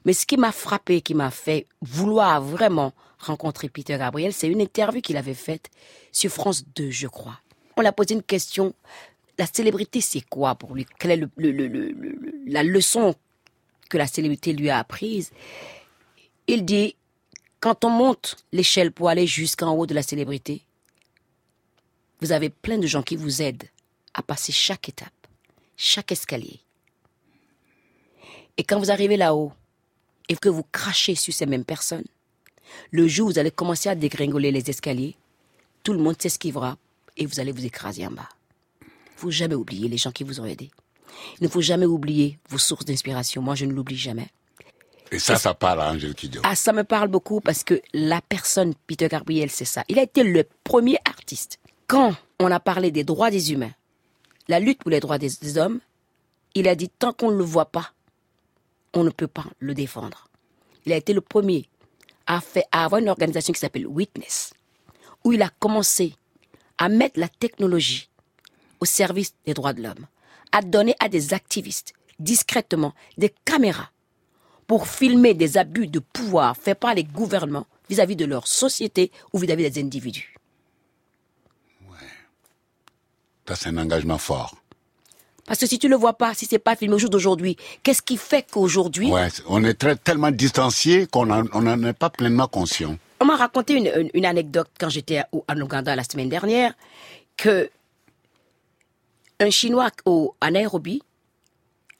mais 0.04 0.12
ce 0.12 0.26
qui 0.26 0.36
m'a 0.36 0.50
frappé, 0.50 1.02
qui 1.02 1.14
m'a 1.14 1.30
fait 1.30 1.68
vouloir 1.82 2.42
vraiment 2.42 2.92
rencontrer 3.20 3.68
Peter 3.68 3.96
Gabriel, 3.96 4.32
c'est 4.32 4.48
une 4.48 4.60
interview 4.60 5.00
qu'il 5.02 5.16
avait 5.16 5.34
faite 5.34 5.70
sur 6.10 6.32
France 6.32 6.64
2, 6.74 6.90
je 6.90 7.06
crois. 7.06 7.38
On 7.76 7.80
l'a 7.80 7.92
posé 7.92 8.14
une 8.14 8.22
question 8.24 8.74
la 9.38 9.46
célébrité, 9.46 10.00
c'est 10.00 10.20
quoi 10.22 10.56
pour 10.56 10.74
lui? 10.74 10.86
Quelle 10.98 11.10
est 11.12 11.28
la 12.46 12.62
leçon 12.64 13.14
que 13.88 13.98
la 13.98 14.06
célébrité 14.08 14.52
lui 14.52 14.68
a 14.70 14.78
apprise? 14.78 15.30
Il 16.48 16.64
dit, 16.64 16.96
quand 17.60 17.84
on 17.84 17.90
monte 17.90 18.36
l'échelle 18.52 18.90
pour 18.90 19.08
aller 19.08 19.26
jusqu'en 19.28 19.72
haut 19.74 19.86
de 19.86 19.94
la 19.94 20.02
célébrité, 20.02 20.62
vous 22.24 22.32
avez 22.32 22.48
plein 22.48 22.78
de 22.78 22.86
gens 22.86 23.02
qui 23.02 23.16
vous 23.16 23.42
aident 23.42 23.68
à 24.14 24.22
passer 24.22 24.50
chaque 24.50 24.88
étape, 24.88 25.12
chaque 25.76 26.10
escalier. 26.10 26.60
Et 28.56 28.64
quand 28.64 28.78
vous 28.78 28.90
arrivez 28.90 29.18
là-haut 29.18 29.52
et 30.30 30.36
que 30.36 30.48
vous 30.48 30.62
crachez 30.62 31.16
sur 31.16 31.34
ces 31.34 31.44
mêmes 31.44 31.66
personnes, 31.66 32.06
le 32.92 33.06
jour 33.06 33.26
où 33.26 33.32
vous 33.32 33.38
allez 33.38 33.50
commencer 33.50 33.90
à 33.90 33.94
dégringoler 33.94 34.52
les 34.52 34.70
escaliers, 34.70 35.16
tout 35.82 35.92
le 35.92 35.98
monde 35.98 36.20
s'esquivera 36.20 36.78
et 37.18 37.26
vous 37.26 37.40
allez 37.40 37.52
vous 37.52 37.66
écraser 37.66 38.06
en 38.06 38.12
bas. 38.12 38.28
Il 38.80 38.86
ne 39.16 39.20
faut 39.20 39.30
jamais 39.30 39.54
oublier 39.54 39.88
les 39.88 39.98
gens 39.98 40.10
qui 40.10 40.24
vous 40.24 40.40
ont 40.40 40.46
aidé. 40.46 40.70
Il 41.40 41.44
ne 41.44 41.48
faut 41.48 41.60
jamais 41.60 41.86
oublier 41.86 42.38
vos 42.48 42.58
sources 42.58 42.86
d'inspiration. 42.86 43.42
Moi, 43.42 43.54
je 43.54 43.66
ne 43.66 43.72
l'oublie 43.72 43.98
jamais. 43.98 44.28
Et 45.12 45.18
ça, 45.18 45.36
ça 45.36 45.52
parle 45.52 45.82
à 45.82 45.92
Angèle 45.92 46.14
Kidjo. 46.14 46.40
Ah, 46.42 46.56
ça 46.56 46.72
me 46.72 46.84
parle 46.84 47.08
beaucoup 47.08 47.42
parce 47.42 47.64
que 47.64 47.82
la 47.92 48.22
personne, 48.22 48.74
Peter 48.86 49.08
Gabriel, 49.08 49.50
c'est 49.50 49.66
ça. 49.66 49.84
Il 49.88 49.98
a 49.98 50.02
été 50.02 50.24
le 50.24 50.44
premier 50.64 50.96
artiste. 51.04 51.58
Quand 51.86 52.14
on 52.40 52.50
a 52.50 52.60
parlé 52.60 52.90
des 52.90 53.04
droits 53.04 53.30
des 53.30 53.52
humains, 53.52 53.72
la 54.48 54.58
lutte 54.58 54.80
pour 54.80 54.90
les 54.90 55.00
droits 55.00 55.18
des, 55.18 55.58
hommes, 55.58 55.80
il 56.54 56.68
a 56.68 56.74
dit 56.74 56.88
tant 56.88 57.12
qu'on 57.12 57.30
ne 57.30 57.36
le 57.36 57.44
voit 57.44 57.70
pas, 57.70 57.92
on 58.94 59.04
ne 59.04 59.10
peut 59.10 59.28
pas 59.28 59.44
le 59.58 59.74
défendre. 59.74 60.28
Il 60.86 60.92
a 60.92 60.96
été 60.96 61.12
le 61.12 61.20
premier 61.20 61.68
à, 62.26 62.40
à 62.72 62.84
avoir 62.84 63.00
une 63.00 63.08
organisation 63.08 63.52
qui 63.52 63.60
s'appelle 63.60 63.86
Witness, 63.86 64.54
où 65.24 65.32
il 65.32 65.42
a 65.42 65.50
commencé 65.58 66.14
à 66.78 66.88
mettre 66.88 67.20
la 67.20 67.28
technologie 67.28 68.08
au 68.80 68.84
service 68.84 69.34
des 69.46 69.54
droits 69.54 69.72
de 69.72 69.82
l'homme, 69.82 70.06
à 70.52 70.62
donner 70.62 70.94
à 71.00 71.08
des 71.08 71.34
activistes 71.34 71.92
discrètement 72.18 72.94
des 73.18 73.34
caméras 73.44 73.90
pour 74.66 74.88
filmer 74.88 75.34
des 75.34 75.58
abus 75.58 75.88
de 75.88 75.98
pouvoir 75.98 76.56
faits 76.56 76.78
par 76.78 76.94
les 76.94 77.04
gouvernements 77.04 77.66
vis-à-vis 77.90 78.16
de 78.16 78.24
leur 78.24 78.46
société 78.46 79.12
ou 79.32 79.38
vis-à-vis 79.38 79.70
des 79.70 79.80
individus. 79.80 80.33
Ça, 83.48 83.54
c'est 83.56 83.68
un 83.68 83.78
engagement 83.78 84.18
fort. 84.18 84.54
Parce 85.46 85.60
que 85.60 85.66
si 85.66 85.78
tu 85.78 85.88
le 85.88 85.96
vois 85.96 86.14
pas, 86.14 86.32
si 86.32 86.46
c'est 86.46 86.58
pas 86.58 86.74
filmé 86.74 86.94
au 86.94 86.98
jour 86.98 87.10
d'aujourd'hui, 87.10 87.56
qu'est-ce 87.82 88.00
qui 88.00 88.16
fait 88.16 88.46
qu'aujourd'hui, 88.50 89.10
Ouais, 89.10 89.28
on 89.46 89.62
est 89.64 89.74
très, 89.74 89.94
tellement 89.96 90.30
distancié 90.30 91.06
qu'on 91.06 91.30
en- 91.30 91.44
on 91.52 91.60
n'en 91.62 91.82
est 91.84 91.92
pas 91.92 92.08
pleinement 92.10 92.48
conscient. 92.48 92.96
on 93.20 93.26
m'a 93.26 93.36
raconté 93.36 93.74
une, 93.74 93.86
une- 93.94 94.10
une 94.14 94.24
anecdote 94.26 94.68
quand 94.78 94.88
j'étais 94.88 95.22
en 95.32 95.60
Ouganda 95.60 95.94
la 95.96 96.04
semaine 96.04 96.28
dernière, 96.30 96.74
que 97.36 97.70
un 99.40 99.50
Chinois 99.50 99.90
au, 100.06 100.34
à 100.40 100.50
Nairobi 100.50 101.02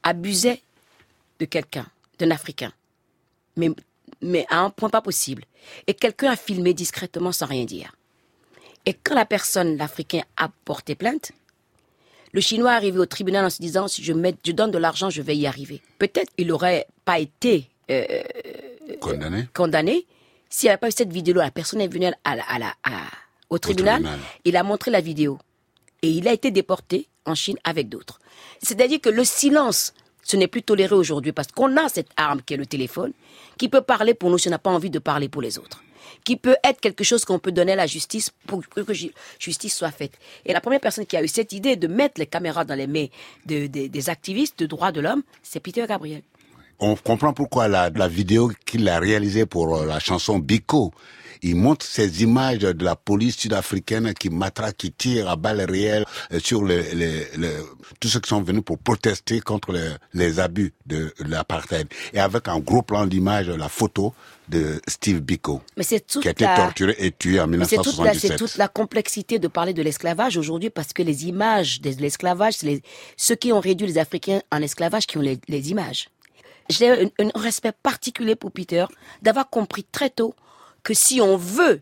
abusait 0.03 0.63
de 1.41 1.45
quelqu'un, 1.47 1.87
d'un 2.19 2.31
Africain, 2.31 2.73
mais, 3.57 3.71
mais 4.23 4.47
à 4.49 4.61
un 4.61 4.71
point 4.71 4.89
pas 4.91 5.01
possible. 5.03 5.45
Et 5.87 5.95
quelqu'un 5.95 6.31
a 6.33 6.37
filmé 6.37 6.73
discrètement 6.75 7.33
sans 7.33 7.47
rien 7.47 7.65
dire. 7.65 7.95
Et 8.87 8.95
quand 8.95 9.15
la 9.15 9.25
personne, 9.25 9.77
l'Africain, 9.77 10.23
a 10.37 10.49
porté 10.65 10.95
plainte, 10.95 11.33
le 12.33 12.41
Chinois 12.41 12.73
est 12.73 12.77
arrivé 12.77 12.99
au 12.99 13.07
tribunal 13.07 13.45
en 13.45 13.51
se 13.51 13.61
disant 13.63 13.89
si 13.89 14.03
je, 14.03 14.13
mets, 14.13 14.35
je 14.45 14.53
donne 14.53 14.71
de 14.71 14.79
l'argent, 14.79 15.09
je 15.11 15.23
vais 15.23 15.37
y 15.37 15.47
arriver. 15.47 15.81
Peut-être 15.99 16.33
il 16.37 16.49
n'aurait 16.49 16.87
pas 17.05 17.19
été 17.21 17.69
euh, 17.91 18.23
Condamné 19.01 19.49
condamné 19.55 20.07
s'il 20.51 20.67
n'y 20.67 20.71
avait 20.71 20.79
pas 20.79 20.89
eu 20.89 20.93
cette 20.93 21.13
vidéo. 21.13 21.35
La 21.35 21.51
personne 21.51 21.81
est 21.81 21.89
venue 21.89 22.07
à 22.25 22.37
la- 22.37 22.45
à 22.49 22.59
la- 22.59 22.75
à- 22.85 22.91
au, 23.51 23.59
tribunal, 23.59 24.03
tribunal. 24.03 24.19
il 24.45 24.57
a 24.57 24.63
montré 24.63 24.91
la 24.91 25.01
vidéo 25.01 25.39
et 26.03 26.09
il 26.11 26.27
a 26.29 26.33
été 26.33 26.51
déporté 26.51 27.09
en 27.25 27.35
Chine 27.35 27.57
avec 27.65 27.89
d'autres. 27.89 28.19
C'est-à-dire 28.63 29.01
que 29.01 29.09
le 29.11 29.25
silence, 29.25 29.95
ce 30.23 30.37
n'est 30.37 30.49
plus 30.49 30.63
toléré 30.63 30.95
aujourd'hui 30.95 31.33
parce 31.33 31.49
qu'on 31.49 31.77
a 31.77 31.89
cette 31.89 32.09
arme 32.17 32.43
qui 32.43 32.55
est 32.55 32.57
le 32.59 32.67
téléphone, 32.67 33.13
qui 33.59 33.69
peut 33.69 33.81
parler 33.83 34.13
pour 34.15 34.29
nous 34.31 34.39
si 34.39 34.49
on 34.49 34.51
n'a 34.51 34.59
pas 34.59 34.71
envie 34.71 34.91
de 34.91 34.99
parler 34.99 35.29
pour 35.29 35.41
les 35.43 35.59
autres, 35.59 35.84
qui 36.25 36.37
peut 36.37 36.57
être 36.65 36.81
quelque 36.81 37.05
chose 37.05 37.25
qu'on 37.25 37.39
peut 37.39 37.53
donner 37.53 37.73
à 37.73 37.77
la 37.77 37.87
justice 37.87 38.31
pour 38.47 38.63
que 38.69 38.93
ju- 38.95 39.13
justice 39.39 39.77
soit 39.77 39.91
faite. 39.91 40.13
Et 40.47 40.53
la 40.53 40.61
première 40.61 40.81
personne 40.81 41.07
qui 41.07 41.17
a 41.17 41.23
eu 41.23 41.29
cette 41.29 41.53
idée 41.53 41.77
de 41.77 41.87
mettre 41.87 42.21
les 42.21 42.27
caméras 42.27 42.65
dans 42.65 42.75
les 42.75 42.87
mains 42.87 43.07
de- 43.47 43.67
de- 43.67 43.87
des 43.89 44.11
activistes 44.11 44.59
de 44.59 44.67
droits 44.67 44.93
de 44.93 45.01
l'homme, 45.01 45.23
c'est 45.43 45.61
Peter 45.61 45.85
Gabriel. 45.89 46.23
On 46.81 46.97
comprend 46.97 47.33
pourquoi 47.33 47.69
la, 47.69 47.91
la 47.91 48.09
vidéo 48.09 48.51
qu'il 48.67 48.89
a 48.89 48.99
réalisée 48.99 49.47
pour 49.47 49.77
euh, 49.77 49.87
la 49.87 50.01
chanson 50.01 50.39
Biko, 50.41 50.93
il 51.45 51.57
montre 51.57 51.85
ces 51.85 52.23
images 52.23 52.59
de 52.59 52.85
la 52.85 52.97
police 52.97 53.37
sud-africaine 53.37 54.15
qui 54.15 54.31
matraque, 54.31 54.77
qui 54.79 54.91
tire 54.93 55.29
à 55.29 55.37
balles 55.37 55.61
réelles 55.69 56.05
euh, 56.33 56.41
sur 56.41 56.65
les, 56.65 56.95
les, 56.95 57.27
les- 57.37 57.57
tous 58.01 58.09
ceux 58.09 58.21
qui 58.21 58.31
sont 58.31 58.43
venus 58.43 58.63
pour 58.65 58.79
protester 58.79 59.41
contre 59.41 59.73
les, 59.73 59.91
les 60.15 60.41
abus 60.41 60.73
de, 60.87 61.13
l'apartheid. 61.21 61.87
Et 62.13 62.19
avec 62.19 62.49
un 62.49 62.59
gros 62.61 62.83
plan 62.83 63.07
d'image, 63.07 63.49
la 63.51 63.69
photo 63.69 64.15
de 64.49 64.81
Steve 64.89 65.21
Biko, 65.21 65.61
Mais 65.77 65.85
qui 65.85 65.95
a 66.29 66.31
été 66.31 66.45
la- 66.45 66.57
torturé 66.57 66.95
et 66.99 67.11
tué 67.13 67.39
en 67.41 67.47
Mais 67.47 67.59
c'est 67.65 67.77
toute, 67.77 67.87
1977. 67.99 68.39
toute 68.39 68.57
la 68.57 68.69
complexité 68.69 69.39
de 69.39 69.49
parler 69.49 69.73
de 69.75 69.83
l'esclavage 69.83 70.37
aujourd'hui 70.37 70.71
parce 70.71 70.93
que 70.93 71.03
les 71.03 71.27
images 71.27 71.81
de 71.81 71.91
l'esclavage, 71.91 72.55
c'est 72.59 72.67
les, 72.67 72.83
ceux 73.17 73.35
qui 73.37 73.53
ont 73.53 73.61
réduit 73.61 73.87
les 73.87 73.99
Africains 73.99 74.41
en 74.51 74.63
esclavage 74.63 75.07
qui 75.07 75.19
ont 75.19 75.23
les, 75.23 75.39
les 75.49 75.71
images. 75.71 76.09
J'ai 76.71 76.89
un, 76.91 77.07
un 77.19 77.31
respect 77.39 77.73
particulier 77.83 78.37
pour 78.37 78.51
Peter 78.51 78.87
d'avoir 79.21 79.51
compris 79.51 79.85
très 79.85 80.09
tôt 80.09 80.35
que 80.85 80.95
si 80.95 81.21
on 81.21 81.37
veut 81.37 81.81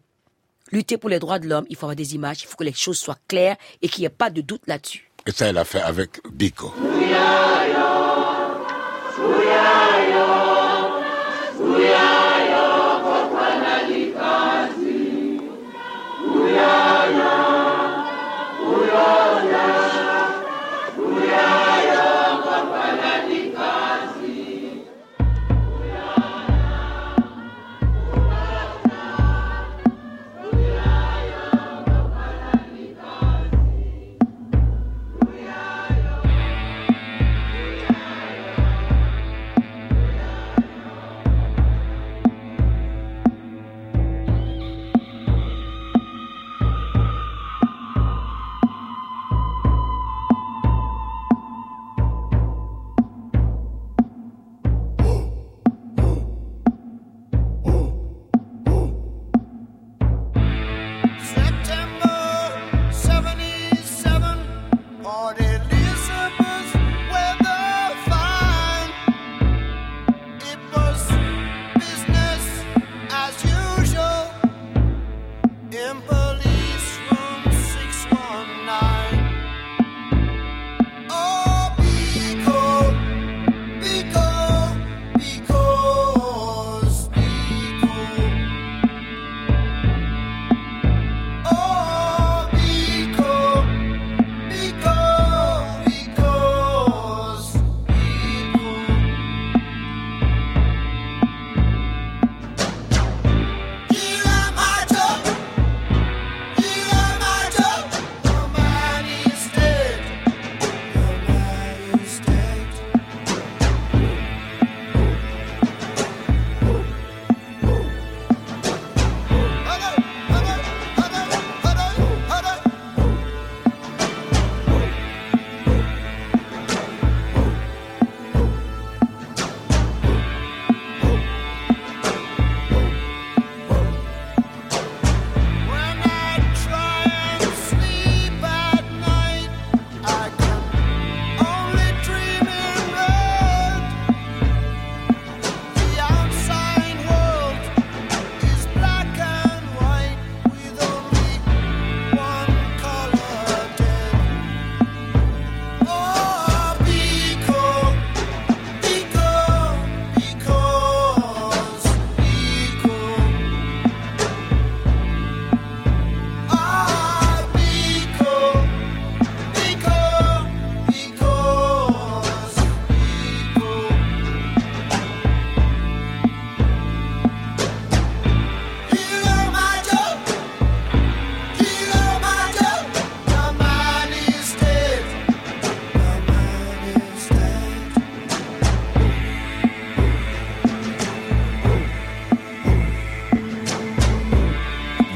lutter 0.71 0.97
pour 0.97 1.11
les 1.11 1.19
droits 1.19 1.39
de 1.39 1.47
l'homme, 1.47 1.67
il 1.69 1.77
faut 1.77 1.85
avoir 1.85 1.97
des 1.97 2.15
images, 2.15 2.43
il 2.43 2.47
faut 2.47 2.57
que 2.57 2.65
les 2.65 2.73
choses 2.73 2.99
soient 2.99 3.19
claires 3.29 3.57
et 3.83 3.89
qu'il 3.89 4.03
n'y 4.03 4.07
ait 4.07 4.11
pas 4.11 4.31
de 4.31 4.41
doute 4.41 4.63
là-dessus. 4.67 5.11
Et 5.27 5.33
ça, 5.33 5.49
il 5.51 5.59
a 5.59 5.65
fait 5.65 5.83
avec 5.83 6.21
Biko. 6.33 6.73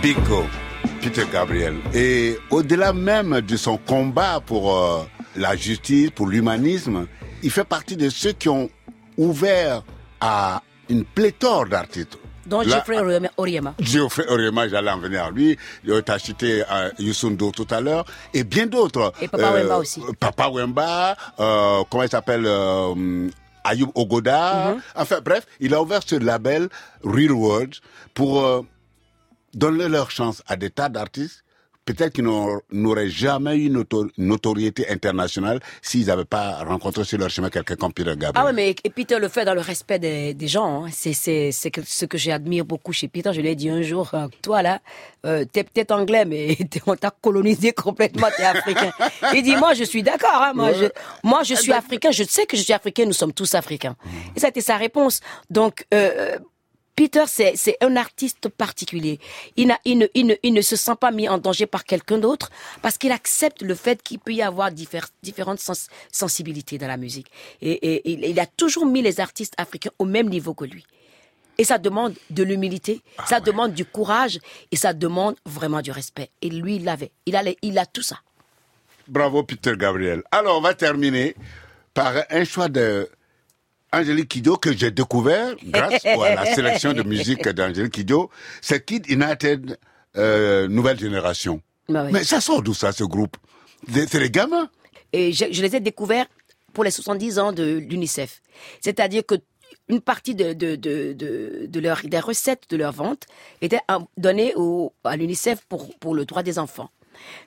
Bingo, 0.06 0.44
Peter 1.02 1.24
Gabriel. 1.32 1.74
Et 1.92 2.38
au-delà 2.50 2.92
même 2.92 3.40
de 3.40 3.56
son 3.56 3.76
combat 3.76 4.38
pour 4.38 4.72
euh, 4.78 5.02
la 5.34 5.56
justice, 5.56 6.10
pour 6.10 6.28
l'humanisme, 6.28 7.08
il 7.42 7.50
fait 7.50 7.64
partie 7.64 7.96
de 7.96 8.08
ceux 8.08 8.30
qui 8.30 8.48
ont 8.48 8.70
ouvert 9.18 9.82
à 10.20 10.62
une 10.88 11.04
pléthore 11.04 11.66
d'artistes. 11.66 12.18
dont 12.46 12.60
Là- 12.60 12.76
Geoffrey 12.76 12.98
Oriema- 13.02 13.30
Oriema. 13.36 13.74
Geoffrey 13.80 14.24
Oriema, 14.28 14.68
j'allais 14.68 14.92
en 14.92 14.98
venir 15.00 15.24
à 15.24 15.30
lui. 15.32 15.58
Tu 15.84 15.92
as 16.06 16.18
cité 16.20 16.62
euh, 16.70 16.90
Youssou 17.00 17.30
N'Dour 17.30 17.50
tout 17.50 17.66
à 17.70 17.80
l'heure. 17.80 18.04
Et 18.32 18.44
bien 18.44 18.68
d'autres. 18.68 19.12
Et 19.20 19.26
Papa 19.26 19.50
Wemba 19.54 19.76
aussi. 19.78 20.00
Papa 20.20 20.48
Wemba, 20.50 21.16
euh, 21.40 21.82
comment 21.90 22.04
il 22.04 22.08
s'appelle 22.08 22.44
euh, 22.46 23.26
Ayoub 23.64 23.90
Ogoda. 23.96 24.74
Mhm. 24.74 24.80
Enfin 24.94 25.18
bref, 25.24 25.44
il 25.58 25.74
a 25.74 25.82
ouvert 25.82 26.00
ce 26.06 26.14
label 26.14 26.68
Real 27.02 27.32
World 27.32 27.74
pour 28.14 28.44
euh, 28.44 28.60
donner 29.56 29.88
leur 29.88 30.10
chance 30.10 30.42
à 30.46 30.54
des 30.56 30.70
tas 30.70 30.88
d'artistes 30.88 31.42
peut-être 31.86 32.14
qu'ils 32.14 32.24
n'aur- 32.24 32.62
n'auraient 32.72 33.08
jamais 33.08 33.54
eu 33.58 33.66
une 33.66 33.74
noto- 33.74 34.10
notoriété 34.18 34.88
internationale 34.90 35.60
s'ils 35.80 36.06
n'avaient 36.08 36.24
pas 36.24 36.64
rencontré 36.64 37.04
sur 37.04 37.16
leur 37.16 37.30
chemin 37.30 37.48
quelqu'un 37.48 37.76
comme 37.76 37.92
Peter 37.92 38.10
Gabriel. 38.16 38.32
Ah 38.34 38.44
ouais, 38.46 38.52
mais 38.52 38.74
et 38.82 38.90
Peter 38.90 39.20
le 39.20 39.28
fait 39.28 39.44
dans 39.44 39.54
le 39.54 39.60
respect 39.60 40.00
des, 40.00 40.34
des 40.34 40.48
gens. 40.48 40.84
hein. 40.86 40.88
C'est 40.92 41.12
c'est 41.12 41.52
c'est 41.52 41.70
que- 41.70 41.82
ce 41.86 42.04
que 42.04 42.18
j'admire 42.18 42.64
beaucoup 42.64 42.92
chez 42.92 43.06
Peter. 43.06 43.30
Je 43.32 43.40
lui 43.40 43.50
ai 43.50 43.54
dit 43.54 43.70
un 43.70 43.82
jour, 43.82 44.10
euh, 44.14 44.26
toi 44.42 44.62
là, 44.62 44.80
euh, 45.26 45.44
t'es 45.44 45.62
peut-être 45.62 45.92
anglais, 45.92 46.24
mais 46.24 46.56
t'es- 46.70 46.82
on 46.88 46.96
t'a 46.96 47.12
colonisé 47.12 47.70
complètement. 47.70 48.26
T'es 48.36 48.42
africain. 48.42 48.90
Il 49.32 49.44
dit 49.44 49.54
moi 49.54 49.72
je 49.74 49.84
suis 49.84 50.02
d'accord. 50.02 50.42
Hein, 50.42 50.52
moi 50.56 50.72
je 50.72 50.86
moi 51.22 51.44
je 51.44 51.54
suis 51.54 51.72
africain. 51.72 52.10
Je 52.10 52.24
sais 52.24 52.46
que 52.46 52.56
je 52.56 52.62
suis 52.62 52.72
africain. 52.72 53.04
Nous 53.06 53.12
sommes 53.22 53.32
tous 53.32 53.54
africains. 53.54 53.94
Et 54.34 54.40
ça 54.40 54.48
a 54.48 54.50
été 54.50 54.60
sa 54.60 54.76
réponse. 54.76 55.20
Donc 55.50 55.86
euh, 55.94 56.36
Peter, 56.96 57.24
c'est 57.26 57.76
un 57.82 57.94
artiste 57.96 58.48
particulier. 58.48 59.20
Il, 59.56 59.68
ne, 59.68 59.74
il, 59.84 59.98
ne, 60.26 60.34
il 60.42 60.54
ne 60.54 60.62
se 60.62 60.76
sent 60.76 60.94
pas 60.98 61.10
mis 61.10 61.28
en 61.28 61.36
danger 61.36 61.66
par 61.66 61.84
quelqu'un 61.84 62.16
d'autre 62.18 62.50
parce 62.80 62.96
qu'il 62.96 63.12
accepte 63.12 63.60
le 63.60 63.74
fait 63.74 64.02
qu'il 64.02 64.18
peut 64.18 64.32
y 64.32 64.40
avoir 64.42 64.72
diffère- 64.72 65.10
différentes 65.22 65.60
sens- 65.60 65.88
sensibilités 66.10 66.78
dans 66.78 66.88
la 66.88 66.96
musique. 66.96 67.26
Et, 67.60 67.72
et 67.72 68.10
il, 68.10 68.24
il 68.24 68.40
a 68.40 68.46
toujours 68.46 68.86
mis 68.86 69.02
les 69.02 69.20
artistes 69.20 69.52
africains 69.58 69.90
au 69.98 70.06
même 70.06 70.28
niveau 70.30 70.54
que 70.54 70.64
lui. 70.64 70.84
Et 71.58 71.64
ça 71.64 71.78
demande 71.78 72.14
de 72.30 72.42
l'humilité, 72.42 73.00
ça 73.26 73.40
demande 73.40 73.72
du 73.74 73.84
courage 73.84 74.38
et 74.72 74.76
ça 74.76 74.92
demande 74.94 75.36
vraiment 75.44 75.82
du 75.82 75.90
respect. 75.90 76.30
Et 76.42 76.48
lui, 76.50 76.76
il 76.76 76.84
l'avait. 76.84 77.12
Il, 77.26 77.36
a 77.36 77.42
les- 77.42 77.58
il 77.62 77.78
a 77.78 77.84
tout 77.86 78.02
ça. 78.02 78.20
Bravo 79.06 79.42
Peter 79.42 79.74
Gabriel. 79.76 80.22
Alors 80.32 80.58
on 80.58 80.60
va 80.62 80.74
terminer 80.74 81.36
par 81.94 82.14
un 82.30 82.44
choix 82.44 82.68
de 82.68 83.08
Angélique 83.96 84.28
Kidjo 84.28 84.56
que 84.56 84.76
j'ai 84.76 84.90
découvert 84.90 85.54
grâce 85.64 86.04
à 86.04 86.34
la 86.34 86.54
sélection 86.54 86.92
de 86.92 87.02
musique 87.02 87.48
d'Angélique 87.48 87.92
Kidjo. 87.92 88.30
C'est 88.60 88.84
Kid 88.84 89.08
United 89.08 89.78
euh, 90.16 90.68
Nouvelle 90.68 90.98
Génération. 90.98 91.60
Bah 91.88 92.04
oui. 92.04 92.10
Mais 92.12 92.24
ça 92.24 92.40
sort 92.40 92.62
d'où 92.62 92.74
ça, 92.74 92.92
ce 92.92 93.04
groupe? 93.04 93.36
C'est 93.92 94.18
les 94.18 94.30
gamins? 94.30 94.68
Et 95.12 95.32
je, 95.32 95.44
je 95.50 95.62
les 95.62 95.76
ai 95.76 95.80
découverts 95.80 96.26
pour 96.72 96.84
les 96.84 96.90
70 96.90 97.38
ans 97.38 97.52
de 97.52 97.78
l'UNICEF. 97.78 98.42
C'est-à-dire 98.80 99.24
que 99.24 99.36
une 99.88 100.00
partie 100.00 100.34
de, 100.34 100.52
de, 100.52 100.74
de, 100.76 101.12
de, 101.12 101.66
de 101.66 101.80
leur, 101.80 102.00
des 102.04 102.18
recettes 102.18 102.64
de 102.70 102.76
leur 102.76 102.92
vente 102.92 103.22
était 103.62 103.80
donnée 104.16 104.52
au, 104.56 104.92
à 105.04 105.16
l'UNICEF 105.16 105.60
pour, 105.68 105.96
pour 105.98 106.14
le 106.14 106.24
droit 106.24 106.42
des 106.42 106.58
enfants. 106.58 106.90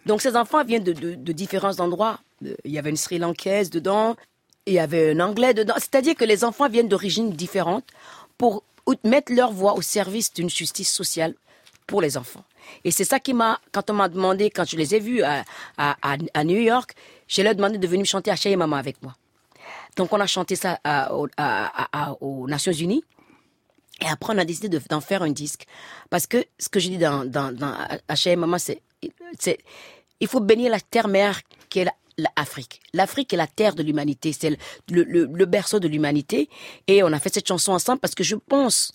Donc 0.06 0.22
ces 0.22 0.36
enfants 0.36 0.64
viennent 0.64 0.84
de, 0.84 0.94
de, 0.94 1.16
de 1.16 1.32
différents 1.32 1.80
endroits. 1.80 2.20
Euh, 2.46 2.56
Il 2.64 2.72
y 2.72 2.80
avait 2.80 2.90
une 2.90 2.98
Sri 2.98 3.20
Lankaise 3.20 3.70
dedans, 3.70 4.16
il 4.70 4.76
y 4.76 4.80
avait 4.80 5.12
un 5.12 5.20
Anglais 5.20 5.54
dedans. 5.54 5.76
C'est-à-dire 5.78 6.16
que 6.16 6.26
les 6.26 6.44
enfants 6.44 6.70
viennent 6.70 6.88
d'origines 6.88 7.32
différentes 7.32 7.88
pour 8.38 8.64
mettre 9.04 9.32
leur 9.34 9.52
voix 9.52 9.74
au 9.76 9.82
service 9.82 10.34
d'une 10.34 10.50
justice 10.50 10.92
sociale 10.92 11.36
pour 11.88 12.02
les 12.02 12.18
enfants. 12.18 12.44
Et 12.84 12.92
c'est 12.92 13.04
ça 13.04 13.20
qui 13.20 13.34
m'a, 13.34 13.60
quand 13.72 13.90
on 13.90 13.94
m'a 13.94 14.10
demandé, 14.10 14.50
quand 14.50 14.68
je 14.68 14.78
les 14.78 14.96
ai 14.96 15.00
vus 15.00 15.22
à, 15.24 16.44
New 16.44 16.58
York, 16.60 16.94
je 17.28 17.42
leur 17.42 17.56
demandé 17.56 17.78
de 17.78 17.88
venir 17.88 18.06
chanter 18.06 18.32
à 18.32 18.36
Chez 18.36 18.56
Maman 18.56 18.76
avec 18.78 19.02
moi. 19.02 19.16
Donc 19.96 20.14
on 20.14 20.20
a 20.20 20.28
chanté 20.28 20.56
ça 20.56 20.80
à- 20.84 21.12
aux 21.14 22.48
Nations 22.48 22.72
Unies. 22.72 23.04
Et 24.02 24.06
après, 24.08 24.34
on 24.34 24.38
a 24.38 24.46
décidé 24.46 24.70
de- 24.70 24.82
d'en 24.90 25.02
faire 25.02 25.24
un 25.24 25.32
disque. 25.32 25.66
Parce 26.10 26.26
que 26.26 26.46
ce 26.58 26.70
que 26.70 26.80
je 26.80 26.90
dis 26.90 26.98
dans, 26.98 27.26
dans, 27.26 27.52
dans 27.52 27.74
H.A. 28.08 28.36
Maman, 28.38 28.58
c'est, 28.58 28.82
il 30.22 30.28
faut 30.28 30.40
bénir 30.40 30.72
la 30.72 30.80
terre-mère 30.80 31.42
qui 31.70 31.80
est 31.80 31.88
l'Afrique. 32.38 32.82
L'Afrique 32.94 33.34
est 33.34 33.38
la 33.38 33.48
terre 33.48 33.76
de 33.76 33.84
l'humanité, 33.84 34.34
c'est 34.34 34.58
le, 34.90 35.46
berceau 35.46 35.80
de 35.80 35.88
l'humanité. 35.88 36.50
Et 36.88 37.04
on 37.04 37.08
a 37.08 37.20
fait 37.20 37.34
cette 37.34 37.48
chanson 37.48 37.72
ensemble 37.72 38.00
parce 38.00 38.16
que 38.16 38.24
je 38.24 38.36
pense 38.36 38.92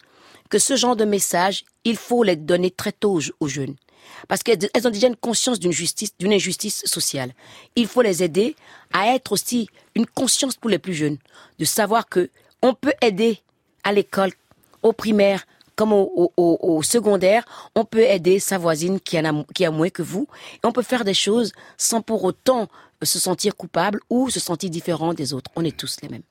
que 0.50 0.58
ce 0.58 0.76
genre 0.76 0.96
de 0.96 1.04
message, 1.04 1.64
il 1.84 1.96
faut 1.96 2.22
les 2.22 2.36
donner 2.36 2.70
très 2.70 2.92
tôt 2.92 3.20
aux, 3.40 3.48
jeunes. 3.48 3.74
Parce 4.28 4.42
qu'elles 4.42 4.68
elles 4.74 4.86
ont 4.86 4.90
déjà 4.90 5.08
une 5.08 5.16
conscience 5.16 5.58
d'une 5.58 5.72
justice, 5.72 6.14
d'une 6.18 6.32
injustice 6.32 6.84
sociale. 6.84 7.32
Il 7.76 7.86
faut 7.86 8.02
les 8.02 8.22
aider 8.22 8.54
à 8.92 9.14
être 9.14 9.32
aussi 9.32 9.68
une 9.94 10.06
conscience 10.06 10.56
pour 10.56 10.70
les 10.70 10.78
plus 10.78 10.94
jeunes, 10.94 11.18
de 11.58 11.64
savoir 11.64 12.08
que 12.08 12.30
on 12.62 12.74
peut 12.74 12.94
aider 13.02 13.40
à 13.82 13.92
l'école, 13.92 14.32
au 14.82 14.92
primaire, 14.92 15.46
comme 15.76 15.92
au, 15.92 16.82
secondaire, 16.82 17.44
on 17.74 17.84
peut 17.84 18.02
aider 18.02 18.38
sa 18.38 18.58
voisine 18.58 19.00
qui, 19.00 19.18
a, 19.18 19.44
qui 19.54 19.64
a 19.64 19.70
moins 19.70 19.90
que 19.90 20.02
vous. 20.02 20.28
Et 20.56 20.66
on 20.66 20.72
peut 20.72 20.82
faire 20.82 21.04
des 21.04 21.14
choses 21.14 21.52
sans 21.76 22.00
pour 22.00 22.24
autant 22.24 22.68
se 23.04 23.18
sentir 23.18 23.56
coupable 23.56 24.00
ou 24.10 24.30
se 24.30 24.40
sentir 24.40 24.70
différent 24.70 25.14
des 25.14 25.32
autres. 25.32 25.50
On 25.56 25.64
est 25.64 25.76
tous 25.76 25.96
les 26.02 26.08
mêmes. 26.08 26.22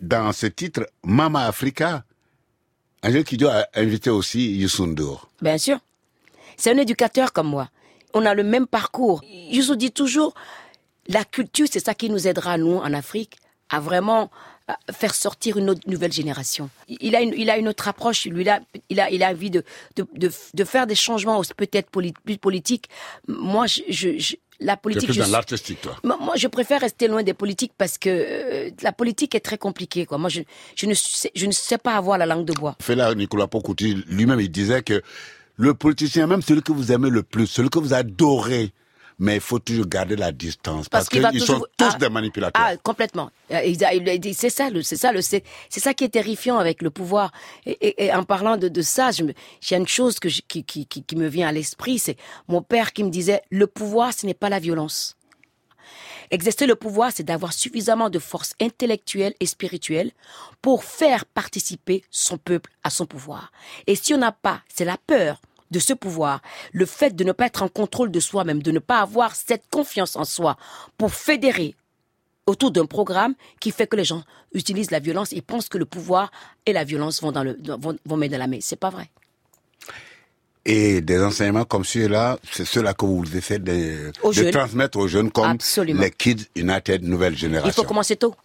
Dans 0.00 0.32
ce 0.32 0.46
titre, 0.46 0.88
Mama 1.04 1.46
Africa, 1.46 2.04
Angélique 3.02 3.28
Kidjo 3.28 3.48
a 3.48 3.66
invité 3.74 4.10
aussi 4.10 4.56
Youssou 4.56 4.86
N'Dour. 4.86 5.28
Bien 5.40 5.58
sûr. 5.58 5.78
C'est 6.56 6.72
un 6.72 6.78
éducateur 6.78 7.32
comme 7.32 7.48
moi. 7.48 7.68
On 8.14 8.26
a 8.26 8.34
le 8.34 8.42
même 8.42 8.66
parcours. 8.66 9.22
Vous 9.52 9.76
dis 9.76 9.90
toujours, 9.92 10.34
la 11.08 11.24
culture, 11.24 11.66
c'est 11.70 11.84
ça 11.84 11.94
qui 11.94 12.10
nous 12.10 12.26
aidera, 12.28 12.58
nous, 12.58 12.76
en 12.76 12.92
Afrique, 12.92 13.36
à 13.70 13.80
vraiment 13.80 14.30
euh, 14.68 14.74
faire 14.92 15.14
sortir 15.14 15.56
une 15.56 15.70
autre 15.70 15.80
nouvelle 15.88 16.12
génération. 16.12 16.68
Il 16.88 17.16
a 17.16 17.22
une, 17.22 17.32
il 17.36 17.48
a 17.48 17.56
une 17.56 17.68
autre 17.68 17.88
approche. 17.88 18.26
Lui, 18.26 18.42
il 18.42 18.48
a, 18.50 18.60
il 18.90 19.00
a, 19.00 19.10
il 19.10 19.22
a 19.22 19.30
envie 19.30 19.50
de, 19.50 19.64
de, 19.96 20.06
de, 20.14 20.30
de 20.54 20.64
faire 20.64 20.86
des 20.86 20.94
changements 20.94 21.40
peut-être 21.56 21.90
plus 21.90 22.38
politiques. 22.38 22.88
Moi, 23.28 23.66
je, 23.66 23.80
je, 23.88 24.18
je- 24.18 24.36
la 24.64 24.76
politique. 24.76 25.08
plus 25.08 25.14
je 25.14 25.22
dans 25.22 25.30
l'artistique, 25.30 25.80
toi. 25.80 25.96
moi, 26.04 26.18
moi, 26.20 26.36
je 26.36 26.48
préfère 26.48 26.80
rester 26.80 27.08
loin 27.08 27.22
des 27.22 27.34
politiques 27.34 27.72
parce 27.76 27.98
que 27.98 28.08
euh, 28.08 28.70
la 28.82 28.92
politique 28.92 29.34
est 29.34 29.40
très 29.40 29.58
compliquée. 29.58 30.06
Quoi. 30.06 30.18
Moi, 30.18 30.28
je, 30.28 30.40
je, 30.76 30.86
ne 30.86 30.94
sais, 30.94 31.30
je 31.34 31.46
ne 31.46 31.52
sais 31.52 31.78
pas 31.78 31.94
avoir 31.94 32.18
la 32.18 32.26
langue 32.26 32.44
de 32.44 32.52
bois. 32.52 32.76
Fela 32.80 33.14
Nicolas 33.14 33.46
Pocouti 33.46 34.02
lui-même, 34.08 34.40
il 34.40 34.50
disait 34.50 34.82
que 34.82 35.02
le 35.56 35.74
politicien, 35.74 36.26
même 36.26 36.42
celui 36.42 36.62
que 36.62 36.72
vous 36.72 36.92
aimez 36.92 37.10
le 37.10 37.22
plus, 37.22 37.46
celui 37.46 37.70
que 37.70 37.78
vous 37.78 37.94
adorez, 37.94 38.72
mais 39.22 39.36
il 39.36 39.40
faut 39.40 39.60
toujours 39.60 39.86
garder 39.86 40.16
la 40.16 40.32
distance 40.32 40.88
parce, 40.88 41.08
qu'ils 41.08 41.22
toujours- 41.22 41.58
sont 41.58 41.66
tous 41.78 41.92
Ah, 41.94 41.96
des 41.96 42.08
manipulateurs. 42.08 42.60
Ah, 42.62 42.76
complètement. 42.76 43.30
Euh, 43.52 43.62
il 43.62 43.82
a- 43.84 43.94
il 43.94 44.08
a 44.08 44.32
C'est 44.32 44.50
ça, 44.50 44.68
c'est 44.82 44.96
ça, 44.96 45.12
c'est 45.22 45.80
ça 45.80 45.94
qui 45.94 46.02
est 46.04 46.08
terrifiant 46.08 46.58
avec 46.58 46.82
le 46.82 46.90
pouvoir. 46.90 47.30
Et, 47.64 47.70
et- 47.86 48.04
et 48.06 48.12
en 48.12 48.24
parlant 48.24 48.56
de, 48.56 48.66
de 48.66 48.82
ça, 48.82 49.12
je 49.12 49.22
me- 49.22 49.32
j'ai 49.60 49.76
une 49.76 49.86
chose 49.86 50.18
que 50.18 50.28
je- 50.28 50.42
qui, 50.48 50.64
qui, 50.64 50.86
qui, 50.86 51.04
qui 51.04 51.14
me 51.14 51.28
vient 51.28 51.46
à 51.46 51.52
l'esprit, 51.52 52.00
c'est 52.00 52.16
mon 52.48 52.62
père 52.62 52.92
qui 52.92 53.04
me 53.04 53.10
disait 53.10 53.42
le 53.50 53.68
pouvoir, 53.68 54.12
ce 54.12 54.26
n'est 54.26 54.34
pas 54.34 54.48
la 54.48 54.58
violence. 54.58 55.16
Exercer 56.32 56.66
le 56.66 56.74
pouvoir, 56.74 57.12
c'est 57.14 57.22
d'avoir 57.22 57.52
suffisamment 57.52 58.10
de 58.10 58.18
force 58.18 58.54
intellectuelle 58.60 59.34
et 59.38 59.46
spirituelle 59.46 60.10
pour 60.62 60.82
faire 60.82 61.26
participer 61.26 62.02
son 62.10 62.38
peuple 62.38 62.70
à 62.82 62.90
son 62.90 63.06
pouvoir. 63.06 63.52
Et 63.86 63.94
si 63.94 64.14
on 64.14 64.18
n'a 64.18 64.32
pas, 64.32 64.62
c'est 64.74 64.84
la 64.86 64.96
peur 64.96 65.40
de 65.72 65.80
ce 65.80 65.92
pouvoir, 65.94 66.40
le 66.72 66.86
fait 66.86 67.16
de 67.16 67.24
ne 67.24 67.32
pas 67.32 67.46
être 67.46 67.62
en 67.62 67.68
contrôle 67.68 68.12
de 68.12 68.20
soi-même, 68.20 68.62
de 68.62 68.70
ne 68.70 68.78
pas 68.78 69.00
avoir 69.00 69.34
cette 69.34 69.64
confiance 69.70 70.14
en 70.14 70.24
soi 70.24 70.56
pour 70.98 71.12
fédérer 71.12 71.74
autour 72.46 72.70
d'un 72.70 72.86
programme 72.86 73.34
qui 73.60 73.70
fait 73.70 73.86
que 73.86 73.96
les 73.96 74.04
gens 74.04 74.22
utilisent 74.52 74.90
la 74.90 75.00
violence 75.00 75.32
et 75.32 75.40
pensent 75.40 75.68
que 75.68 75.78
le 75.78 75.86
pouvoir 75.86 76.30
et 76.66 76.72
la 76.72 76.84
violence 76.84 77.22
vont 77.22 77.32
dans 77.32 77.42
le 77.42 77.56
vont, 77.80 77.96
vont 78.04 78.16
mettre 78.16 78.32
dans 78.32 78.38
la 78.38 78.46
main. 78.46 78.58
C'est 78.60 78.76
pas 78.78 78.90
vrai. 78.90 79.10
Et 80.64 81.00
des 81.00 81.20
enseignements 81.20 81.64
comme 81.64 81.84
ceux-là, 81.84 82.38
c'est 82.52 82.64
ceux-là 82.64 82.94
que 82.94 83.04
vous 83.04 83.24
essayez 83.36 83.58
de, 83.58 84.12
Aux 84.22 84.32
de 84.32 84.50
transmettre 84.50 84.98
aux 84.98 85.08
jeunes 85.08 85.30
comme 85.32 85.50
Absolument. 85.50 86.00
les 86.00 86.10
Kids 86.10 86.46
United 86.54 87.02
Nouvelle 87.02 87.36
Génération. 87.36 87.68
Il 87.68 87.74
faut 87.74 87.88
commencer 87.88 88.14
tôt. 88.14 88.36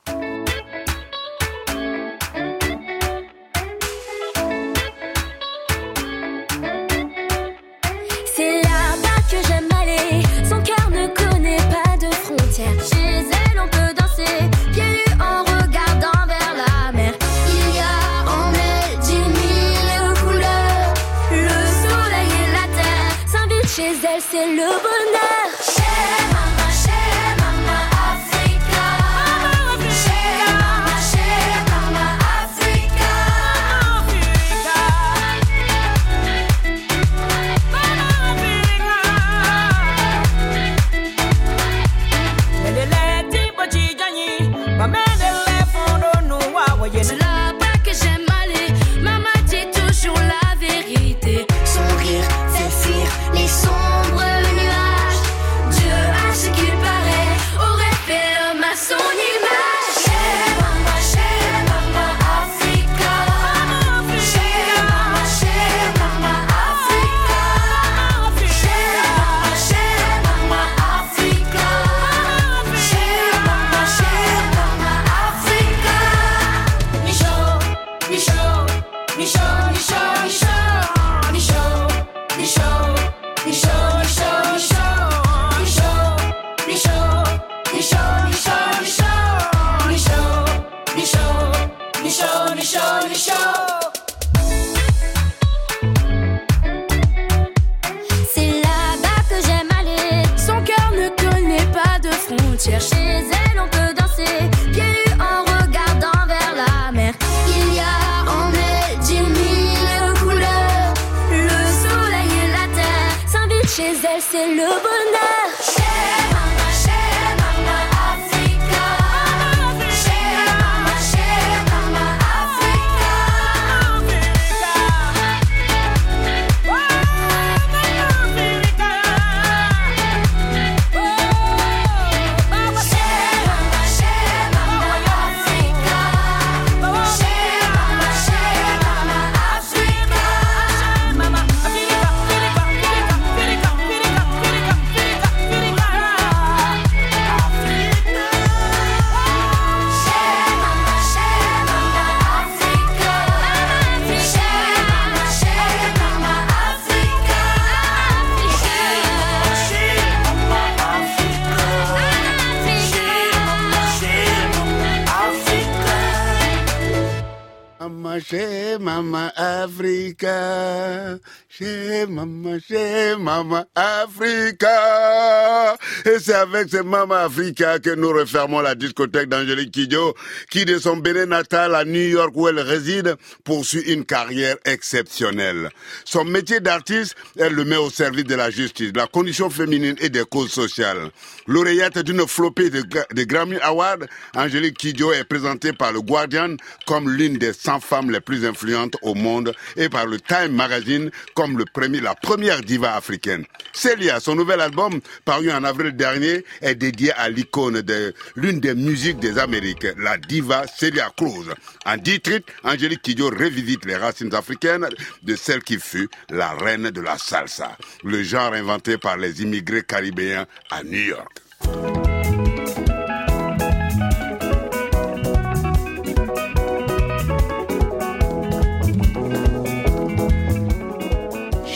Avec 176.37 176.69
ce 176.69 176.77
Mama 176.77 177.23
Africa 177.23 177.79
que 177.79 177.89
nous 177.89 178.09
refermons 178.09 178.61
la 178.61 178.75
discothèque 178.75 179.29
d'Angélique 179.29 179.71
Kidjo, 179.71 180.15
qui 180.49 180.65
de 180.65 180.77
son 180.77 180.97
Bénin 180.97 181.25
natal 181.25 181.73
à 181.75 181.83
New 181.83 182.09
York 182.09 182.31
où 182.35 182.47
elle 182.47 182.59
réside, 182.59 183.15
poursuit 183.43 183.81
une 183.91 184.05
carrière 184.05 184.55
exceptionnelle. 184.65 185.69
Son 186.05 186.23
métier 186.23 186.59
d'artiste, 186.59 187.15
elle 187.37 187.53
le 187.53 187.65
met 187.65 187.77
au 187.77 187.89
service 187.89 188.25
de 188.25 188.35
la 188.35 188.51
justice, 188.51 188.93
de 188.93 188.97
la 188.97 189.07
condition 189.07 189.49
féminine 189.49 189.95
et 189.99 190.09
des 190.09 190.23
causes 190.25 190.51
sociales. 190.51 191.11
Lauréate 191.47 191.99
d'une 191.99 192.27
flopée 192.27 192.69
de, 192.69 192.81
gra- 192.81 193.11
de 193.13 193.23
Grammy 193.23 193.57
Awards, 193.61 193.99
Angélique 194.35 194.77
Kidjo 194.77 195.13
est 195.13 195.23
présentée 195.23 195.73
par 195.73 195.93
le 195.93 196.01
Guardian 196.01 196.55
comme 196.85 197.09
l'une 197.09 197.37
des 197.37 197.53
100 197.53 197.79
femmes 197.79 198.11
les 198.11 198.19
plus 198.19 198.45
influentes 198.45 198.95
au 199.01 199.13
monde 199.15 199.53
et 199.75 199.89
par 199.89 200.05
le 200.05 200.19
Time 200.19 200.51
Magazine 200.51 201.09
comme 201.35 201.57
le 201.57 201.65
premier, 201.65 202.01
la 202.01 202.15
première 202.15 202.61
diva 202.61 202.95
africaine. 202.95 203.45
Celia, 203.73 204.19
son 204.19 204.35
nouvel 204.35 204.59
album, 204.61 204.99
paru 205.23 205.51
en 205.51 205.63
avril 205.63 205.93
dernier, 205.95 206.43
est 206.61 206.75
dédié 206.75 207.11
à 207.13 207.29
l'icône 207.29 207.81
de 207.81 208.13
l'une 208.35 208.59
des 208.59 208.75
musiques 208.75 209.19
des 209.19 209.37
Amériques, 209.37 209.87
la 209.97 210.17
diva 210.17 210.65
Celia 210.67 211.11
Cruz. 211.15 211.47
En 211.85 211.97
dix 211.97 212.19
Angélique 212.63 213.01
Kidjo 213.03 213.29
revisite 213.29 213.85
les 213.85 213.95
racines 213.95 214.33
africaines 214.33 214.87
de 215.23 215.35
celle 215.35 215.61
qui 215.63 215.77
fut 215.79 216.09
la 216.29 216.49
reine 216.53 216.89
de 216.89 217.01
la 217.01 217.17
salsa, 217.17 217.77
le 218.03 218.23
genre 218.23 218.53
inventé 218.53 218.97
par 218.97 219.17
les 219.17 219.41
immigrés 219.41 219.83
caribéens 219.83 220.45
à 220.71 220.83
New 220.83 220.99
York. 220.99 221.36
you 221.67 222.16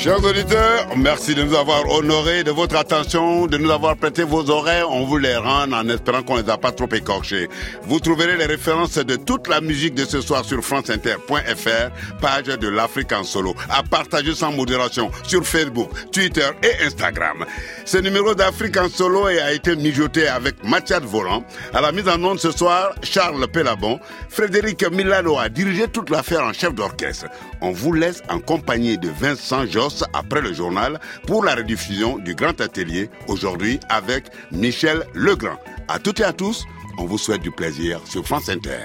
Chers 0.01 0.25
auditeurs, 0.25 0.87
merci 0.97 1.35
de 1.35 1.43
nous 1.43 1.53
avoir 1.53 1.87
honorés 1.87 2.43
de 2.43 2.49
votre 2.49 2.75
attention, 2.75 3.45
de 3.45 3.55
nous 3.59 3.69
avoir 3.69 3.95
prêté 3.95 4.23
vos 4.23 4.49
oreilles. 4.49 4.81
On 4.89 5.05
vous 5.05 5.19
les 5.19 5.35
rend 5.35 5.71
en 5.71 5.87
espérant 5.89 6.23
qu'on 6.23 6.37
les 6.37 6.49
a 6.49 6.57
pas 6.57 6.71
trop 6.71 6.89
écorchés. 6.91 7.47
Vous 7.83 7.99
trouverez 7.99 8.35
les 8.35 8.47
références 8.47 8.97
de 8.97 9.15
toute 9.15 9.47
la 9.47 9.61
musique 9.61 9.93
de 9.93 10.03
ce 10.03 10.19
soir 10.19 10.43
sur 10.43 10.63
franceinter.fr, 10.63 12.17
page 12.19 12.45
de 12.45 12.67
l'Afrique 12.67 13.11
en 13.11 13.23
solo, 13.23 13.53
à 13.69 13.83
partager 13.83 14.33
sans 14.33 14.51
modération 14.51 15.11
sur 15.21 15.45
Facebook, 15.45 15.91
Twitter 16.11 16.49
et 16.63 16.83
Instagram. 16.83 17.45
Ce 17.85 17.99
numéro 17.99 18.33
d'Afrique 18.33 18.77
en 18.77 18.89
solo 18.89 19.27
a 19.27 19.51
été 19.51 19.75
mijoté 19.75 20.27
avec 20.27 20.63
Mathias 20.63 21.03
Volant. 21.03 21.43
À 21.75 21.81
la 21.81 21.91
mise 21.91 22.09
en 22.09 22.23
onde 22.23 22.39
ce 22.39 22.49
soir, 22.49 22.95
Charles 23.03 23.47
Pelabon. 23.49 23.99
Frédéric 24.29 24.83
Milano 24.91 25.37
a 25.37 25.47
dirigé 25.47 25.87
toute 25.87 26.09
l'affaire 26.09 26.43
en 26.43 26.53
chef 26.53 26.73
d'orchestre. 26.73 27.27
On 27.61 27.71
vous 27.71 27.93
laisse 27.93 28.23
en 28.29 28.39
compagnie 28.39 28.97
de 28.97 29.09
Vincent 29.09 29.67
Joss 29.67 29.90
après 30.13 30.41
le 30.41 30.53
journal 30.53 30.99
pour 31.27 31.43
la 31.43 31.55
rediffusion 31.55 32.17
du 32.17 32.35
Grand 32.35 32.59
Atelier 32.61 33.09
aujourd'hui 33.27 33.79
avec 33.89 34.25
Michel 34.51 35.03
Legrand. 35.13 35.57
À 35.87 35.99
toutes 35.99 36.19
et 36.19 36.23
à 36.23 36.33
tous, 36.33 36.65
on 36.97 37.05
vous 37.05 37.17
souhaite 37.17 37.41
du 37.41 37.51
plaisir 37.51 37.99
sur 38.05 38.25
France 38.25 38.49
Inter. 38.49 38.79